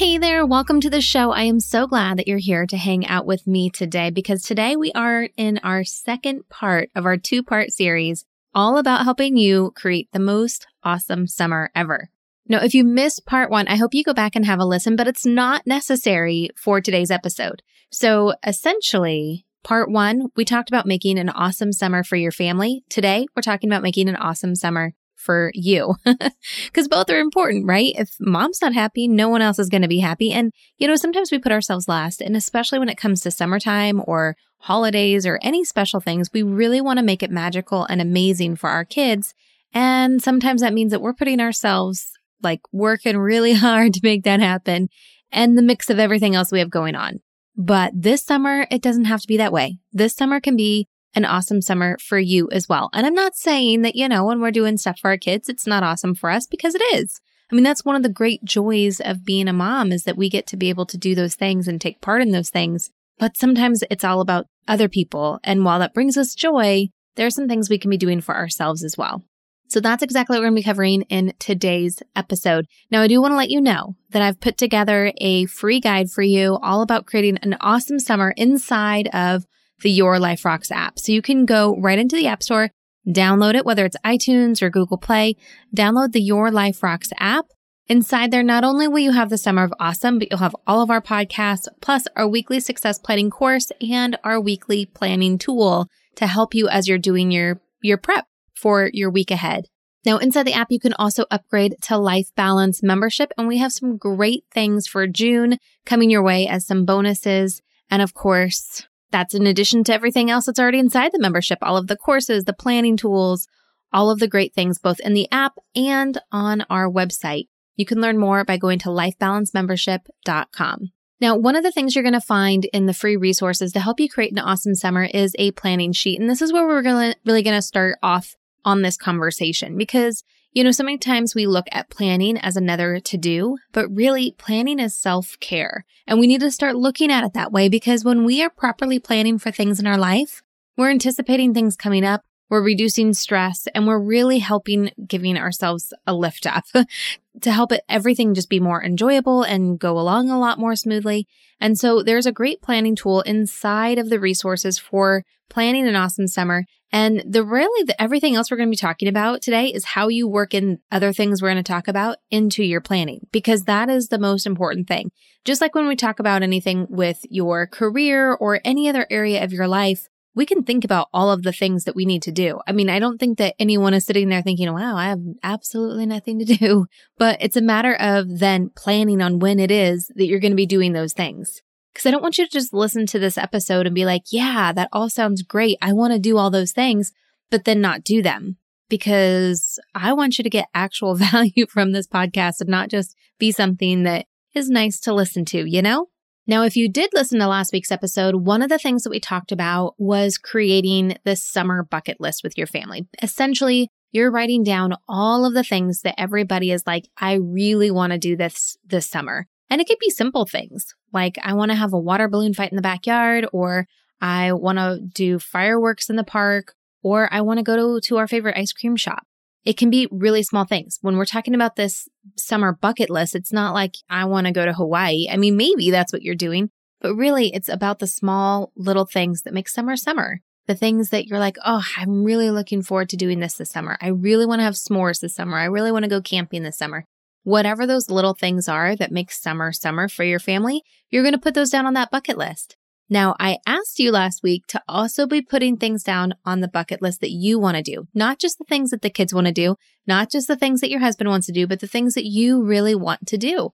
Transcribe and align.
Hey 0.00 0.16
there, 0.16 0.46
welcome 0.46 0.80
to 0.80 0.88
the 0.88 1.02
show. 1.02 1.30
I 1.30 1.42
am 1.42 1.60
so 1.60 1.86
glad 1.86 2.16
that 2.16 2.26
you're 2.26 2.38
here 2.38 2.64
to 2.64 2.76
hang 2.78 3.06
out 3.06 3.26
with 3.26 3.46
me 3.46 3.68
today 3.68 4.08
because 4.08 4.40
today 4.40 4.74
we 4.74 4.90
are 4.92 5.28
in 5.36 5.60
our 5.62 5.84
second 5.84 6.48
part 6.48 6.88
of 6.94 7.04
our 7.04 7.18
two 7.18 7.42
part 7.42 7.70
series, 7.70 8.24
all 8.54 8.78
about 8.78 9.04
helping 9.04 9.36
you 9.36 9.74
create 9.76 10.08
the 10.14 10.18
most 10.18 10.66
awesome 10.82 11.26
summer 11.26 11.70
ever. 11.74 12.08
Now, 12.48 12.62
if 12.62 12.72
you 12.72 12.82
missed 12.82 13.26
part 13.26 13.50
one, 13.50 13.68
I 13.68 13.76
hope 13.76 13.92
you 13.92 14.02
go 14.02 14.14
back 14.14 14.34
and 14.34 14.46
have 14.46 14.58
a 14.58 14.64
listen, 14.64 14.96
but 14.96 15.06
it's 15.06 15.26
not 15.26 15.66
necessary 15.66 16.48
for 16.56 16.80
today's 16.80 17.10
episode. 17.10 17.60
So 17.90 18.32
essentially, 18.46 19.44
part 19.64 19.90
one, 19.90 20.28
we 20.34 20.46
talked 20.46 20.70
about 20.70 20.86
making 20.86 21.18
an 21.18 21.28
awesome 21.28 21.74
summer 21.74 22.04
for 22.04 22.16
your 22.16 22.32
family. 22.32 22.84
Today, 22.88 23.26
we're 23.36 23.42
talking 23.42 23.68
about 23.68 23.82
making 23.82 24.08
an 24.08 24.16
awesome 24.16 24.54
summer 24.54 24.94
for 25.20 25.50
you 25.54 25.96
because 26.66 26.88
both 26.88 27.10
are 27.10 27.20
important, 27.20 27.66
right? 27.66 27.92
If 27.96 28.16
mom's 28.18 28.60
not 28.62 28.74
happy, 28.74 29.06
no 29.06 29.28
one 29.28 29.42
else 29.42 29.58
is 29.58 29.68
going 29.68 29.82
to 29.82 29.88
be 29.88 30.00
happy. 30.00 30.32
And, 30.32 30.52
you 30.78 30.88
know, 30.88 30.96
sometimes 30.96 31.30
we 31.30 31.38
put 31.38 31.52
ourselves 31.52 31.88
last. 31.88 32.20
And 32.20 32.36
especially 32.36 32.78
when 32.78 32.88
it 32.88 32.98
comes 32.98 33.20
to 33.22 33.30
summertime 33.30 34.02
or 34.06 34.36
holidays 34.58 35.26
or 35.26 35.38
any 35.42 35.64
special 35.64 36.00
things, 36.00 36.30
we 36.32 36.42
really 36.42 36.80
want 36.80 36.98
to 36.98 37.04
make 37.04 37.22
it 37.22 37.30
magical 37.30 37.84
and 37.84 38.00
amazing 38.00 38.56
for 38.56 38.70
our 38.70 38.84
kids. 38.84 39.34
And 39.72 40.22
sometimes 40.22 40.62
that 40.62 40.74
means 40.74 40.90
that 40.90 41.00
we're 41.02 41.14
putting 41.14 41.40
ourselves 41.40 42.10
like 42.42 42.60
working 42.72 43.18
really 43.18 43.52
hard 43.66 43.94
to 43.94 44.00
make 44.02 44.24
that 44.24 44.40
happen 44.40 44.88
and 45.30 45.56
the 45.56 45.62
mix 45.62 45.90
of 45.90 45.98
everything 45.98 46.34
else 46.34 46.50
we 46.50 46.58
have 46.58 46.70
going 46.70 46.94
on. 46.94 47.20
But 47.56 47.92
this 47.94 48.24
summer, 48.24 48.66
it 48.70 48.82
doesn't 48.82 49.04
have 49.04 49.20
to 49.20 49.28
be 49.28 49.36
that 49.36 49.52
way. 49.52 49.78
This 49.92 50.14
summer 50.14 50.40
can 50.40 50.56
be 50.56 50.88
an 51.14 51.24
awesome 51.24 51.60
summer 51.60 51.96
for 52.00 52.18
you 52.18 52.48
as 52.50 52.68
well. 52.68 52.90
And 52.92 53.06
I'm 53.06 53.14
not 53.14 53.36
saying 53.36 53.82
that, 53.82 53.96
you 53.96 54.08
know, 54.08 54.24
when 54.24 54.40
we're 54.40 54.50
doing 54.50 54.76
stuff 54.78 54.98
for 54.98 55.10
our 55.10 55.18
kids, 55.18 55.48
it's 55.48 55.66
not 55.66 55.82
awesome 55.82 56.14
for 56.14 56.30
us 56.30 56.46
because 56.46 56.74
it 56.74 56.82
is. 56.94 57.20
I 57.50 57.54
mean, 57.54 57.64
that's 57.64 57.84
one 57.84 57.96
of 57.96 58.02
the 58.02 58.08
great 58.08 58.44
joys 58.44 59.00
of 59.00 59.24
being 59.24 59.48
a 59.48 59.52
mom 59.52 59.90
is 59.90 60.04
that 60.04 60.16
we 60.16 60.30
get 60.30 60.46
to 60.48 60.56
be 60.56 60.68
able 60.68 60.86
to 60.86 60.98
do 60.98 61.14
those 61.14 61.34
things 61.34 61.66
and 61.66 61.80
take 61.80 62.00
part 62.00 62.22
in 62.22 62.30
those 62.30 62.50
things. 62.50 62.90
But 63.18 63.36
sometimes 63.36 63.82
it's 63.90 64.04
all 64.04 64.20
about 64.20 64.46
other 64.68 64.88
people. 64.88 65.40
And 65.42 65.64
while 65.64 65.80
that 65.80 65.94
brings 65.94 66.16
us 66.16 66.34
joy, 66.34 66.88
there 67.16 67.26
are 67.26 67.30
some 67.30 67.48
things 67.48 67.68
we 67.68 67.78
can 67.78 67.90
be 67.90 67.96
doing 67.96 68.20
for 68.20 68.36
ourselves 68.36 68.84
as 68.84 68.96
well. 68.96 69.24
So 69.68 69.78
that's 69.78 70.02
exactly 70.02 70.34
what 70.34 70.40
we're 70.40 70.46
going 70.46 70.56
to 70.56 70.60
be 70.60 70.64
covering 70.64 71.02
in 71.02 71.32
today's 71.38 72.02
episode. 72.16 72.66
Now, 72.90 73.02
I 73.02 73.08
do 73.08 73.20
want 73.20 73.32
to 73.32 73.36
let 73.36 73.50
you 73.50 73.60
know 73.60 73.94
that 74.10 74.22
I've 74.22 74.40
put 74.40 74.58
together 74.58 75.12
a 75.18 75.46
free 75.46 75.78
guide 75.78 76.10
for 76.10 76.22
you 76.22 76.58
all 76.60 76.82
about 76.82 77.06
creating 77.06 77.38
an 77.42 77.56
awesome 77.60 78.00
summer 78.00 78.32
inside 78.36 79.08
of 79.12 79.44
the 79.80 79.90
Your 79.90 80.18
Life 80.18 80.44
Rocks 80.44 80.70
app. 80.70 80.98
So 80.98 81.12
you 81.12 81.22
can 81.22 81.46
go 81.46 81.76
right 81.78 81.98
into 81.98 82.16
the 82.16 82.26
App 82.26 82.42
Store, 82.42 82.70
download 83.06 83.54
it, 83.54 83.64
whether 83.64 83.84
it's 83.84 83.96
iTunes 84.04 84.62
or 84.62 84.70
Google 84.70 84.98
Play, 84.98 85.36
download 85.74 86.12
the 86.12 86.20
Your 86.20 86.50
Life 86.50 86.82
Rocks 86.82 87.10
app. 87.18 87.46
Inside 87.86 88.30
there, 88.30 88.44
not 88.44 88.62
only 88.62 88.86
will 88.86 89.00
you 89.00 89.12
have 89.12 89.30
the 89.30 89.38
Summer 89.38 89.64
of 89.64 89.72
Awesome, 89.80 90.18
but 90.18 90.28
you'll 90.30 90.38
have 90.38 90.54
all 90.64 90.80
of 90.80 90.90
our 90.90 91.00
podcasts, 91.00 91.66
plus 91.80 92.04
our 92.14 92.28
weekly 92.28 92.60
success 92.60 93.00
planning 93.00 93.30
course 93.30 93.72
and 93.80 94.16
our 94.22 94.40
weekly 94.40 94.86
planning 94.86 95.38
tool 95.38 95.88
to 96.14 96.28
help 96.28 96.54
you 96.54 96.68
as 96.68 96.86
you're 96.86 96.98
doing 96.98 97.32
your, 97.32 97.60
your 97.82 97.96
prep 97.96 98.26
for 98.54 98.90
your 98.92 99.10
week 99.10 99.32
ahead. 99.32 99.64
Now, 100.06 100.18
inside 100.18 100.44
the 100.44 100.54
app, 100.54 100.68
you 100.70 100.80
can 100.80 100.94
also 100.94 101.24
upgrade 101.30 101.74
to 101.82 101.98
Life 101.98 102.28
Balance 102.36 102.82
membership, 102.82 103.32
and 103.36 103.48
we 103.48 103.58
have 103.58 103.72
some 103.72 103.98
great 103.98 104.44
things 104.52 104.86
for 104.86 105.06
June 105.06 105.58
coming 105.84 106.10
your 106.10 106.22
way 106.22 106.46
as 106.46 106.66
some 106.66 106.84
bonuses. 106.84 107.60
And 107.90 108.00
of 108.00 108.14
course, 108.14 108.86
that's 109.10 109.34
in 109.34 109.46
addition 109.46 109.84
to 109.84 109.94
everything 109.94 110.30
else 110.30 110.46
that's 110.46 110.58
already 110.58 110.78
inside 110.78 111.12
the 111.12 111.18
membership, 111.18 111.58
all 111.62 111.76
of 111.76 111.86
the 111.86 111.96
courses, 111.96 112.44
the 112.44 112.52
planning 112.52 112.96
tools, 112.96 113.48
all 113.92 114.10
of 114.10 114.18
the 114.18 114.28
great 114.28 114.54
things 114.54 114.78
both 114.78 115.00
in 115.00 115.14
the 115.14 115.28
app 115.32 115.54
and 115.74 116.20
on 116.30 116.64
our 116.70 116.88
website. 116.88 117.48
You 117.76 117.86
can 117.86 118.00
learn 118.00 118.18
more 118.18 118.44
by 118.44 118.56
going 118.56 118.78
to 118.80 118.88
lifebalancemembership.com. 118.88 120.92
Now, 121.20 121.36
one 121.36 121.56
of 121.56 121.62
the 121.62 121.72
things 121.72 121.94
you're 121.94 122.02
going 122.02 122.12
to 122.14 122.20
find 122.20 122.64
in 122.72 122.86
the 122.86 122.94
free 122.94 123.16
resources 123.16 123.72
to 123.72 123.80
help 123.80 124.00
you 124.00 124.08
create 124.08 124.32
an 124.32 124.38
awesome 124.38 124.74
summer 124.74 125.04
is 125.04 125.36
a 125.38 125.50
planning 125.52 125.92
sheet. 125.92 126.18
And 126.18 126.30
this 126.30 126.40
is 126.40 126.52
where 126.52 126.66
we're 126.66 126.82
to 126.82 127.14
really 127.26 127.42
going 127.42 127.56
to 127.56 127.62
start 127.62 127.98
off 128.02 128.36
on 128.64 128.82
this 128.82 128.96
conversation 128.96 129.76
because 129.76 130.24
you 130.52 130.64
know, 130.64 130.72
so 130.72 130.82
many 130.82 130.98
times 130.98 131.34
we 131.34 131.46
look 131.46 131.66
at 131.70 131.90
planning 131.90 132.36
as 132.36 132.56
another 132.56 132.98
to 132.98 133.16
do, 133.16 133.56
but 133.72 133.88
really 133.88 134.34
planning 134.36 134.80
is 134.80 134.96
self 134.96 135.38
care. 135.38 135.84
And 136.06 136.18
we 136.18 136.26
need 136.26 136.40
to 136.40 136.50
start 136.50 136.74
looking 136.74 137.10
at 137.10 137.24
it 137.24 137.34
that 137.34 137.52
way 137.52 137.68
because 137.68 138.04
when 138.04 138.24
we 138.24 138.42
are 138.42 138.50
properly 138.50 138.98
planning 138.98 139.38
for 139.38 139.52
things 139.52 139.78
in 139.78 139.86
our 139.86 139.98
life, 139.98 140.42
we're 140.76 140.90
anticipating 140.90 141.54
things 141.54 141.76
coming 141.76 142.04
up, 142.04 142.22
we're 142.48 142.64
reducing 142.64 143.12
stress, 143.12 143.68
and 143.74 143.86
we're 143.86 144.00
really 144.00 144.40
helping 144.40 144.90
giving 145.06 145.36
ourselves 145.36 145.92
a 146.06 146.14
lift 146.14 146.46
up 146.46 146.64
to 147.42 147.52
help 147.52 147.72
it 147.72 147.82
everything 147.88 148.34
just 148.34 148.50
be 148.50 148.60
more 148.60 148.82
enjoyable 148.82 149.42
and 149.42 149.78
go 149.78 149.98
along 149.98 150.30
a 150.30 150.38
lot 150.38 150.58
more 150.58 150.76
smoothly. 150.76 151.26
And 151.60 151.78
so 151.78 152.02
there's 152.02 152.26
a 152.26 152.32
great 152.32 152.62
planning 152.62 152.96
tool 152.96 153.20
inside 153.22 153.98
of 153.98 154.10
the 154.10 154.20
resources 154.20 154.78
for 154.78 155.24
planning 155.48 155.86
an 155.86 155.96
awesome 155.96 156.26
summer 156.26 156.64
and 156.92 157.22
the 157.26 157.44
really 157.44 157.84
the, 157.84 158.00
everything 158.00 158.34
else 158.34 158.50
we're 158.50 158.56
going 158.56 158.68
to 158.68 158.72
be 158.72 158.76
talking 158.76 159.08
about 159.08 159.42
today 159.42 159.66
is 159.66 159.84
how 159.84 160.08
you 160.08 160.26
work 160.26 160.54
in 160.54 160.80
other 160.90 161.12
things 161.12 161.40
we're 161.40 161.50
going 161.50 161.62
to 161.62 161.72
talk 161.72 161.88
about 161.88 162.18
into 162.30 162.64
your 162.64 162.80
planning 162.80 163.26
because 163.30 163.64
that 163.64 163.88
is 163.88 164.08
the 164.08 164.18
most 164.18 164.46
important 164.46 164.88
thing. 164.88 165.10
Just 165.44 165.60
like 165.60 165.74
when 165.74 165.86
we 165.86 165.96
talk 165.96 166.18
about 166.18 166.42
anything 166.42 166.86
with 166.90 167.20
your 167.30 167.66
career 167.66 168.32
or 168.32 168.60
any 168.64 168.88
other 168.88 169.06
area 169.08 169.42
of 169.44 169.52
your 169.52 169.68
life, 169.68 170.08
we 170.34 170.46
can 170.46 170.62
think 170.62 170.84
about 170.84 171.08
all 171.12 171.30
of 171.30 171.42
the 171.42 171.52
things 171.52 171.84
that 171.84 171.96
we 171.96 172.04
need 172.04 172.22
to 172.22 172.32
do. 172.32 172.60
I 172.66 172.72
mean, 172.72 172.88
I 172.88 172.98
don't 172.98 173.18
think 173.18 173.38
that 173.38 173.54
anyone 173.58 173.94
is 173.94 174.04
sitting 174.06 174.28
there 174.28 174.42
thinking, 174.42 174.72
wow, 174.72 174.96
I 174.96 175.06
have 175.06 175.20
absolutely 175.42 176.06
nothing 176.06 176.38
to 176.38 176.44
do, 176.44 176.86
but 177.18 177.38
it's 177.40 177.56
a 177.56 177.62
matter 177.62 177.94
of 177.94 178.38
then 178.38 178.70
planning 178.76 179.20
on 179.20 179.38
when 179.38 179.58
it 179.58 179.70
is 179.70 180.10
that 180.14 180.26
you're 180.26 180.40
going 180.40 180.52
to 180.52 180.56
be 180.56 180.66
doing 180.66 180.92
those 180.92 181.12
things. 181.12 181.62
Because 181.92 182.06
I 182.06 182.12
don't 182.12 182.22
want 182.22 182.38
you 182.38 182.46
to 182.46 182.50
just 182.50 182.72
listen 182.72 183.06
to 183.06 183.18
this 183.18 183.36
episode 183.36 183.86
and 183.86 183.94
be 183.94 184.04
like, 184.04 184.22
yeah, 184.30 184.72
that 184.72 184.88
all 184.92 185.10
sounds 185.10 185.42
great. 185.42 185.76
I 185.82 185.92
want 185.92 186.12
to 186.12 186.20
do 186.20 186.36
all 186.36 186.50
those 186.50 186.70
things, 186.70 187.12
but 187.50 187.64
then 187.64 187.80
not 187.80 188.04
do 188.04 188.22
them. 188.22 188.58
Because 188.88 189.78
I 189.94 190.12
want 190.12 190.38
you 190.38 190.44
to 190.44 190.50
get 190.50 190.68
actual 190.72 191.14
value 191.16 191.66
from 191.66 191.90
this 191.90 192.06
podcast 192.06 192.60
and 192.60 192.70
not 192.70 192.90
just 192.90 193.16
be 193.38 193.50
something 193.50 194.04
that 194.04 194.26
is 194.54 194.70
nice 194.70 195.00
to 195.00 195.14
listen 195.14 195.44
to, 195.46 195.68
you 195.68 195.82
know? 195.82 196.09
Now, 196.50 196.64
if 196.64 196.74
you 196.74 196.88
did 196.88 197.10
listen 197.14 197.38
to 197.38 197.46
last 197.46 197.72
week's 197.72 197.92
episode, 197.92 198.34
one 198.34 198.60
of 198.60 198.70
the 198.70 198.78
things 198.80 199.04
that 199.04 199.10
we 199.10 199.20
talked 199.20 199.52
about 199.52 199.94
was 199.98 200.36
creating 200.36 201.16
this 201.22 201.44
summer 201.44 201.84
bucket 201.84 202.20
list 202.20 202.42
with 202.42 202.58
your 202.58 202.66
family. 202.66 203.06
Essentially, 203.22 203.88
you're 204.10 204.32
writing 204.32 204.64
down 204.64 204.96
all 205.08 205.44
of 205.44 205.54
the 205.54 205.62
things 205.62 206.00
that 206.00 206.18
everybody 206.18 206.72
is 206.72 206.82
like, 206.88 207.08
I 207.16 207.34
really 207.34 207.92
want 207.92 208.12
to 208.12 208.18
do 208.18 208.36
this 208.36 208.76
this 208.84 209.08
summer. 209.08 209.46
And 209.70 209.80
it 209.80 209.86
could 209.86 210.00
be 210.00 210.10
simple 210.10 210.44
things 210.44 210.92
like 211.12 211.38
I 211.40 211.54
want 211.54 211.70
to 211.70 211.76
have 211.76 211.92
a 211.92 212.00
water 212.00 212.26
balloon 212.26 212.52
fight 212.52 212.72
in 212.72 212.76
the 212.76 212.82
backyard, 212.82 213.46
or 213.52 213.86
I 214.20 214.52
want 214.52 214.78
to 214.78 214.98
do 215.00 215.38
fireworks 215.38 216.10
in 216.10 216.16
the 216.16 216.24
park, 216.24 216.74
or 217.04 217.32
I 217.32 217.42
want 217.42 217.58
to 217.58 217.62
go 217.62 217.76
to, 217.76 218.08
to 218.08 218.16
our 218.16 218.26
favorite 218.26 218.58
ice 218.58 218.72
cream 218.72 218.96
shop. 218.96 219.22
It 219.64 219.76
can 219.76 219.90
be 219.90 220.08
really 220.10 220.42
small 220.42 220.64
things. 220.64 220.98
When 221.02 221.16
we're 221.16 221.26
talking 221.26 221.54
about 221.54 221.76
this 221.76 222.08
summer 222.36 222.72
bucket 222.72 223.10
list, 223.10 223.34
it's 223.34 223.52
not 223.52 223.74
like 223.74 223.94
I 224.08 224.24
want 224.24 224.46
to 224.46 224.52
go 224.52 224.64
to 224.64 224.72
Hawaii. 224.72 225.26
I 225.30 225.36
mean, 225.36 225.56
maybe 225.56 225.90
that's 225.90 226.12
what 226.12 226.22
you're 226.22 226.34
doing, 226.34 226.70
but 227.00 227.14
really 227.14 227.52
it's 227.52 227.68
about 227.68 227.98
the 227.98 228.06
small 228.06 228.72
little 228.76 229.04
things 229.04 229.42
that 229.42 229.54
make 229.54 229.68
summer 229.68 229.96
summer. 229.96 230.40
The 230.66 230.74
things 230.74 231.10
that 231.10 231.26
you're 231.26 231.38
like, 231.38 231.56
oh, 231.64 231.82
I'm 231.96 232.22
really 232.22 232.50
looking 232.50 232.82
forward 232.82 233.08
to 233.10 233.16
doing 233.16 233.40
this 233.40 233.54
this 233.54 233.70
summer. 233.70 233.98
I 234.00 234.08
really 234.08 234.46
want 234.46 234.60
to 234.60 234.64
have 234.64 234.74
s'mores 234.74 235.20
this 235.20 235.34
summer. 235.34 235.58
I 235.58 235.64
really 235.64 235.90
want 235.90 236.04
to 236.04 236.10
go 236.10 236.20
camping 236.20 236.62
this 236.62 236.78
summer. 236.78 237.04
Whatever 237.42 237.86
those 237.86 238.10
little 238.10 238.34
things 238.34 238.68
are 238.68 238.94
that 238.96 239.10
make 239.10 239.32
summer 239.32 239.72
summer 239.72 240.08
for 240.08 240.24
your 240.24 240.38
family, 240.38 240.82
you're 241.10 241.22
going 241.22 241.34
to 241.34 241.40
put 241.40 241.54
those 241.54 241.70
down 241.70 241.86
on 241.86 241.94
that 241.94 242.10
bucket 242.10 242.38
list. 242.38 242.76
Now, 243.12 243.34
I 243.40 243.58
asked 243.66 243.98
you 243.98 244.12
last 244.12 244.44
week 244.44 244.68
to 244.68 244.80
also 244.88 245.26
be 245.26 245.42
putting 245.42 245.76
things 245.76 246.04
down 246.04 246.34
on 246.44 246.60
the 246.60 246.68
bucket 246.68 247.02
list 247.02 247.20
that 247.20 247.32
you 247.32 247.58
want 247.58 247.76
to 247.76 247.82
do, 247.82 248.06
not 248.14 248.38
just 248.38 248.56
the 248.56 248.64
things 248.64 248.90
that 248.90 249.02
the 249.02 249.10
kids 249.10 249.34
want 249.34 249.48
to 249.48 249.52
do, 249.52 249.74
not 250.06 250.30
just 250.30 250.46
the 250.46 250.56
things 250.56 250.80
that 250.80 250.90
your 250.90 251.00
husband 251.00 251.28
wants 251.28 251.46
to 251.48 251.52
do, 251.52 251.66
but 251.66 251.80
the 251.80 251.88
things 251.88 252.14
that 252.14 252.24
you 252.24 252.62
really 252.62 252.94
want 252.94 253.26
to 253.26 253.36
do. 253.36 253.70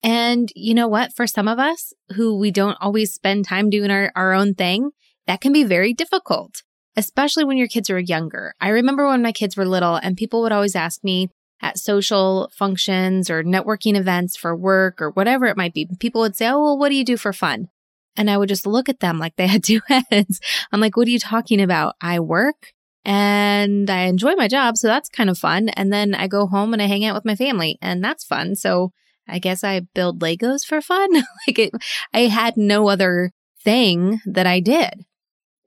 And 0.00 0.52
you 0.54 0.74
know 0.74 0.86
what? 0.86 1.12
For 1.12 1.26
some 1.26 1.48
of 1.48 1.58
us 1.58 1.92
who 2.14 2.38
we 2.38 2.52
don't 2.52 2.78
always 2.80 3.12
spend 3.12 3.46
time 3.46 3.68
doing 3.68 3.90
our, 3.90 4.12
our 4.14 4.32
own 4.32 4.54
thing, 4.54 4.92
that 5.26 5.40
can 5.40 5.52
be 5.52 5.64
very 5.64 5.92
difficult, 5.92 6.62
especially 6.96 7.42
when 7.42 7.56
your 7.56 7.66
kids 7.66 7.90
are 7.90 7.98
younger. 7.98 8.54
I 8.60 8.68
remember 8.68 9.08
when 9.08 9.22
my 9.22 9.32
kids 9.32 9.56
were 9.56 9.66
little 9.66 9.96
and 9.96 10.16
people 10.16 10.40
would 10.42 10.52
always 10.52 10.76
ask 10.76 11.02
me, 11.02 11.30
at 11.60 11.76
social 11.76 12.48
functions 12.54 13.28
or 13.28 13.42
networking 13.42 13.96
events 13.96 14.36
for 14.36 14.54
work 14.54 15.02
or 15.02 15.10
whatever 15.10 15.46
it 15.46 15.56
might 15.56 15.74
be, 15.74 15.88
people 15.98 16.20
would 16.20 16.36
say, 16.36 16.46
Oh, 16.46 16.62
well, 16.62 16.78
what 16.78 16.88
do 16.88 16.94
you 16.94 17.04
do 17.04 17.16
for 17.16 17.32
fun? 17.32 17.68
And 18.18 18.28
I 18.28 18.36
would 18.36 18.48
just 18.48 18.66
look 18.66 18.88
at 18.90 19.00
them 19.00 19.18
like 19.18 19.36
they 19.36 19.46
had 19.46 19.64
two 19.64 19.80
heads. 19.86 20.40
I'm 20.72 20.80
like, 20.80 20.96
what 20.96 21.08
are 21.08 21.10
you 21.10 21.18
talking 21.18 21.60
about? 21.60 21.94
I 22.02 22.20
work 22.20 22.74
and 23.04 23.88
I 23.88 24.02
enjoy 24.02 24.34
my 24.34 24.48
job. 24.48 24.76
So 24.76 24.88
that's 24.88 25.08
kind 25.08 25.30
of 25.30 25.38
fun. 25.38 25.70
And 25.70 25.90
then 25.92 26.14
I 26.14 26.26
go 26.28 26.46
home 26.46 26.74
and 26.74 26.82
I 26.82 26.86
hang 26.86 27.04
out 27.04 27.14
with 27.14 27.24
my 27.24 27.36
family 27.36 27.78
and 27.80 28.04
that's 28.04 28.24
fun. 28.24 28.56
So 28.56 28.90
I 29.26 29.38
guess 29.38 29.62
I 29.62 29.80
build 29.94 30.20
Legos 30.20 30.64
for 30.66 30.80
fun. 30.80 31.14
like 31.46 31.58
it, 31.58 31.72
I 32.12 32.20
had 32.22 32.56
no 32.56 32.88
other 32.88 33.32
thing 33.62 34.20
that 34.26 34.46
I 34.46 34.60
did. 34.60 35.04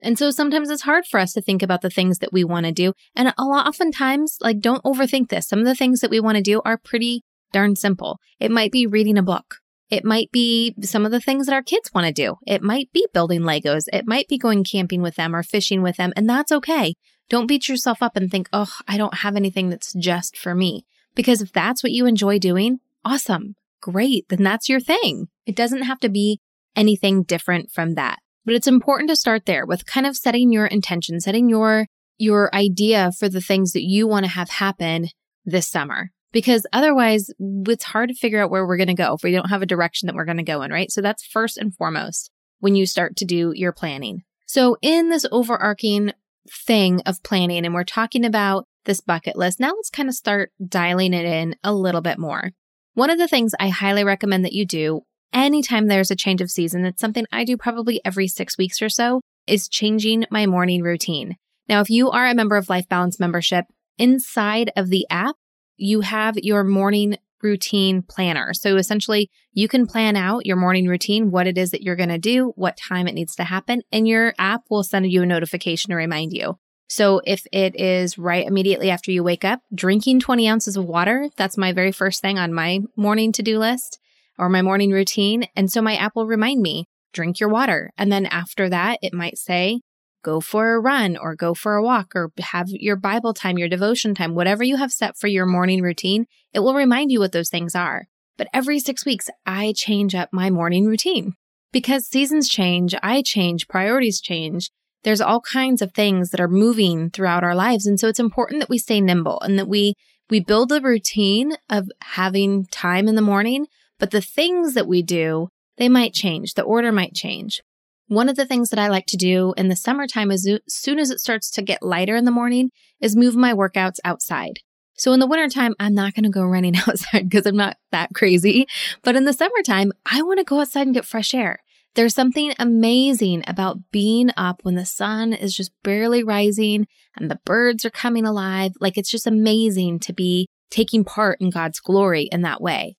And 0.02 0.18
so 0.18 0.30
sometimes 0.30 0.68
it's 0.68 0.82
hard 0.82 1.06
for 1.06 1.20
us 1.20 1.32
to 1.32 1.40
think 1.40 1.62
about 1.62 1.80
the 1.80 1.90
things 1.90 2.18
that 2.18 2.32
we 2.32 2.42
want 2.42 2.66
to 2.66 2.72
do. 2.72 2.92
And 3.14 3.32
a 3.38 3.44
lot, 3.44 3.68
oftentimes, 3.68 4.36
like, 4.40 4.58
don't 4.58 4.82
overthink 4.82 5.28
this. 5.28 5.46
Some 5.46 5.60
of 5.60 5.64
the 5.64 5.76
things 5.76 6.00
that 6.00 6.10
we 6.10 6.18
want 6.18 6.36
to 6.36 6.42
do 6.42 6.60
are 6.64 6.76
pretty 6.76 7.22
darn 7.52 7.76
simple. 7.76 8.18
It 8.40 8.50
might 8.50 8.72
be 8.72 8.84
reading 8.84 9.16
a 9.16 9.22
book. 9.22 9.61
It 9.92 10.06
might 10.06 10.32
be 10.32 10.74
some 10.80 11.04
of 11.04 11.12
the 11.12 11.20
things 11.20 11.44
that 11.44 11.52
our 11.52 11.62
kids 11.62 11.90
want 11.92 12.06
to 12.06 12.14
do. 12.14 12.36
It 12.46 12.62
might 12.62 12.90
be 12.94 13.06
building 13.12 13.42
Legos. 13.42 13.84
It 13.92 14.06
might 14.06 14.26
be 14.26 14.38
going 14.38 14.64
camping 14.64 15.02
with 15.02 15.16
them 15.16 15.36
or 15.36 15.42
fishing 15.42 15.82
with 15.82 15.98
them. 15.98 16.14
And 16.16 16.26
that's 16.26 16.50
okay. 16.50 16.94
Don't 17.28 17.46
beat 17.46 17.68
yourself 17.68 18.02
up 18.02 18.16
and 18.16 18.30
think, 18.30 18.48
oh, 18.54 18.72
I 18.88 18.96
don't 18.96 19.18
have 19.18 19.36
anything 19.36 19.68
that's 19.68 19.92
just 19.92 20.34
for 20.34 20.54
me. 20.54 20.86
Because 21.14 21.42
if 21.42 21.52
that's 21.52 21.82
what 21.82 21.92
you 21.92 22.06
enjoy 22.06 22.38
doing, 22.38 22.80
awesome. 23.04 23.54
Great. 23.82 24.26
Then 24.30 24.42
that's 24.42 24.66
your 24.66 24.80
thing. 24.80 25.28
It 25.44 25.54
doesn't 25.54 25.82
have 25.82 26.00
to 26.00 26.08
be 26.08 26.40
anything 26.74 27.22
different 27.22 27.70
from 27.70 27.94
that. 27.94 28.18
But 28.46 28.54
it's 28.54 28.66
important 28.66 29.10
to 29.10 29.16
start 29.16 29.44
there 29.44 29.66
with 29.66 29.84
kind 29.84 30.06
of 30.06 30.16
setting 30.16 30.50
your 30.50 30.64
intention, 30.64 31.20
setting 31.20 31.50
your 31.50 31.86
your 32.16 32.54
idea 32.54 33.12
for 33.12 33.28
the 33.28 33.42
things 33.42 33.72
that 33.72 33.84
you 33.84 34.06
want 34.06 34.24
to 34.24 34.30
have 34.30 34.48
happen 34.48 35.08
this 35.44 35.68
summer. 35.68 36.12
Because 36.32 36.66
otherwise, 36.72 37.30
it's 37.38 37.84
hard 37.84 38.08
to 38.08 38.14
figure 38.14 38.42
out 38.42 38.50
where 38.50 38.66
we're 38.66 38.78
going 38.78 38.88
to 38.88 38.94
go 38.94 39.14
if 39.14 39.22
we 39.22 39.32
don't 39.32 39.50
have 39.50 39.62
a 39.62 39.66
direction 39.66 40.06
that 40.06 40.16
we're 40.16 40.24
going 40.24 40.38
to 40.38 40.42
go 40.42 40.62
in, 40.62 40.72
right? 40.72 40.90
So 40.90 41.00
that's 41.00 41.24
first 41.24 41.58
and 41.58 41.74
foremost 41.74 42.30
when 42.60 42.74
you 42.74 42.86
start 42.86 43.16
to 43.16 43.24
do 43.24 43.52
your 43.54 43.72
planning. 43.72 44.22
So 44.46 44.76
in 44.82 45.10
this 45.10 45.26
overarching 45.30 46.12
thing 46.50 47.00
of 47.02 47.22
planning, 47.22 47.64
and 47.64 47.74
we're 47.74 47.84
talking 47.84 48.24
about 48.24 48.66
this 48.84 49.00
bucket 49.00 49.36
list, 49.36 49.60
now 49.60 49.72
let's 49.74 49.90
kind 49.90 50.08
of 50.08 50.14
start 50.14 50.52
dialing 50.66 51.14
it 51.14 51.24
in 51.24 51.56
a 51.62 51.74
little 51.74 52.00
bit 52.00 52.18
more. 52.18 52.50
One 52.94 53.10
of 53.10 53.18
the 53.18 53.28
things 53.28 53.54
I 53.60 53.68
highly 53.68 54.04
recommend 54.04 54.44
that 54.44 54.52
you 54.52 54.66
do 54.66 55.02
anytime 55.32 55.86
there's 55.86 56.10
a 56.10 56.16
change 56.16 56.40
of 56.40 56.50
season, 56.50 56.84
it's 56.84 57.00
something 57.00 57.24
I 57.32 57.44
do 57.44 57.56
probably 57.56 58.00
every 58.04 58.28
six 58.28 58.58
weeks 58.58 58.82
or 58.82 58.88
so, 58.88 59.20
is 59.46 59.68
changing 59.68 60.26
my 60.30 60.46
morning 60.46 60.82
routine. 60.82 61.36
Now, 61.68 61.80
if 61.80 61.90
you 61.90 62.10
are 62.10 62.26
a 62.26 62.34
member 62.34 62.56
of 62.56 62.68
Life 62.68 62.88
Balance 62.88 63.18
membership, 63.18 63.66
inside 63.98 64.70
of 64.76 64.88
the 64.90 65.06
app, 65.10 65.36
you 65.82 66.00
have 66.00 66.36
your 66.36 66.64
morning 66.64 67.16
routine 67.42 68.02
planner. 68.02 68.54
So 68.54 68.76
essentially, 68.76 69.28
you 69.52 69.66
can 69.66 69.86
plan 69.86 70.14
out 70.14 70.46
your 70.46 70.56
morning 70.56 70.86
routine, 70.86 71.32
what 71.32 71.48
it 71.48 71.58
is 71.58 71.72
that 71.72 71.82
you're 71.82 71.96
going 71.96 72.08
to 72.08 72.18
do, 72.18 72.52
what 72.54 72.76
time 72.76 73.08
it 73.08 73.14
needs 73.14 73.34
to 73.36 73.44
happen, 73.44 73.82
and 73.90 74.06
your 74.06 74.32
app 74.38 74.62
will 74.70 74.84
send 74.84 75.10
you 75.10 75.22
a 75.22 75.26
notification 75.26 75.90
to 75.90 75.96
remind 75.96 76.32
you. 76.32 76.56
So 76.88 77.20
if 77.24 77.44
it 77.52 77.74
is 77.80 78.16
right 78.16 78.46
immediately 78.46 78.90
after 78.90 79.10
you 79.10 79.24
wake 79.24 79.44
up, 79.44 79.60
drinking 79.74 80.20
20 80.20 80.48
ounces 80.48 80.76
of 80.76 80.84
water, 80.84 81.30
that's 81.36 81.58
my 81.58 81.72
very 81.72 81.90
first 81.90 82.20
thing 82.20 82.38
on 82.38 82.52
my 82.52 82.80
morning 82.96 83.32
to 83.32 83.42
do 83.42 83.58
list 83.58 83.98
or 84.38 84.48
my 84.48 84.62
morning 84.62 84.90
routine. 84.90 85.48
And 85.56 85.70
so 85.70 85.82
my 85.82 85.96
app 85.96 86.14
will 86.14 86.26
remind 86.26 86.62
me, 86.62 86.86
drink 87.12 87.40
your 87.40 87.48
water. 87.48 87.90
And 87.96 88.12
then 88.12 88.26
after 88.26 88.68
that, 88.68 88.98
it 89.02 89.14
might 89.14 89.38
say, 89.38 89.80
go 90.22 90.40
for 90.40 90.74
a 90.74 90.80
run 90.80 91.16
or 91.16 91.34
go 91.34 91.54
for 91.54 91.74
a 91.74 91.82
walk 91.82 92.14
or 92.14 92.32
have 92.38 92.68
your 92.68 92.96
Bible 92.96 93.34
time, 93.34 93.58
your 93.58 93.68
devotion 93.68 94.14
time, 94.14 94.34
whatever 94.34 94.64
you 94.64 94.76
have 94.76 94.92
set 94.92 95.16
for 95.16 95.26
your 95.26 95.46
morning 95.46 95.82
routine, 95.82 96.26
it 96.52 96.60
will 96.60 96.74
remind 96.74 97.12
you 97.12 97.20
what 97.20 97.32
those 97.32 97.50
things 97.50 97.74
are. 97.74 98.06
But 98.36 98.48
every 98.52 98.78
six 98.78 99.04
weeks, 99.04 99.28
I 99.44 99.72
change 99.76 100.14
up 100.14 100.30
my 100.32 100.50
morning 100.50 100.86
routine 100.86 101.34
because 101.72 102.06
seasons 102.06 102.48
change, 102.48 102.94
I 103.02 103.22
change, 103.22 103.68
priorities 103.68 104.20
change. 104.20 104.70
There's 105.04 105.20
all 105.20 105.40
kinds 105.40 105.82
of 105.82 105.92
things 105.92 106.30
that 106.30 106.40
are 106.40 106.48
moving 106.48 107.10
throughout 107.10 107.44
our 107.44 107.54
lives. 107.54 107.86
And 107.86 107.98
so 107.98 108.08
it's 108.08 108.20
important 108.20 108.60
that 108.60 108.70
we 108.70 108.78
stay 108.78 109.00
nimble 109.00 109.40
and 109.40 109.58
that 109.58 109.68
we, 109.68 109.94
we 110.30 110.40
build 110.40 110.70
a 110.70 110.80
routine 110.80 111.54
of 111.68 111.88
having 112.02 112.66
time 112.66 113.08
in 113.08 113.16
the 113.16 113.22
morning, 113.22 113.66
but 113.98 114.12
the 114.12 114.20
things 114.20 114.74
that 114.74 114.86
we 114.86 115.02
do, 115.02 115.48
they 115.76 115.88
might 115.88 116.12
change. 116.12 116.54
The 116.54 116.62
order 116.62 116.92
might 116.92 117.14
change. 117.14 117.62
One 118.12 118.28
of 118.28 118.36
the 118.36 118.44
things 118.44 118.68
that 118.68 118.78
I 118.78 118.88
like 118.88 119.06
to 119.06 119.16
do 119.16 119.54
in 119.56 119.68
the 119.68 119.74
summertime 119.74 120.30
as 120.30 120.46
soon 120.68 120.98
as 120.98 121.10
it 121.10 121.18
starts 121.18 121.50
to 121.52 121.62
get 121.62 121.82
lighter 121.82 122.14
in 122.14 122.26
the 122.26 122.30
morning 122.30 122.70
is 123.00 123.16
move 123.16 123.34
my 123.34 123.54
workouts 123.54 124.00
outside. 124.04 124.58
So 124.98 125.14
in 125.14 125.18
the 125.18 125.26
wintertime, 125.26 125.74
I'm 125.80 125.94
not 125.94 126.12
going 126.12 126.24
to 126.24 126.28
go 126.28 126.44
running 126.44 126.76
outside 126.86 127.30
because 127.30 127.46
I'm 127.46 127.56
not 127.56 127.78
that 127.90 128.10
crazy. 128.14 128.66
But 129.02 129.16
in 129.16 129.24
the 129.24 129.32
summertime, 129.32 129.92
I 130.04 130.20
want 130.20 130.40
to 130.40 130.44
go 130.44 130.60
outside 130.60 130.82
and 130.82 130.92
get 130.92 131.06
fresh 131.06 131.32
air. 131.32 131.60
There's 131.94 132.14
something 132.14 132.52
amazing 132.58 133.44
about 133.46 133.78
being 133.90 134.28
up 134.36 134.62
when 134.62 134.74
the 134.74 134.84
sun 134.84 135.32
is 135.32 135.56
just 135.56 135.72
barely 135.82 136.22
rising 136.22 136.88
and 137.16 137.30
the 137.30 137.40
birds 137.46 137.82
are 137.86 137.90
coming 137.90 138.26
alive. 138.26 138.72
Like 138.78 138.98
it's 138.98 139.10
just 139.10 139.26
amazing 139.26 140.00
to 140.00 140.12
be 140.12 140.50
taking 140.70 141.02
part 141.02 141.40
in 141.40 141.48
God's 141.48 141.80
glory 141.80 142.28
in 142.30 142.42
that 142.42 142.60
way. 142.60 142.98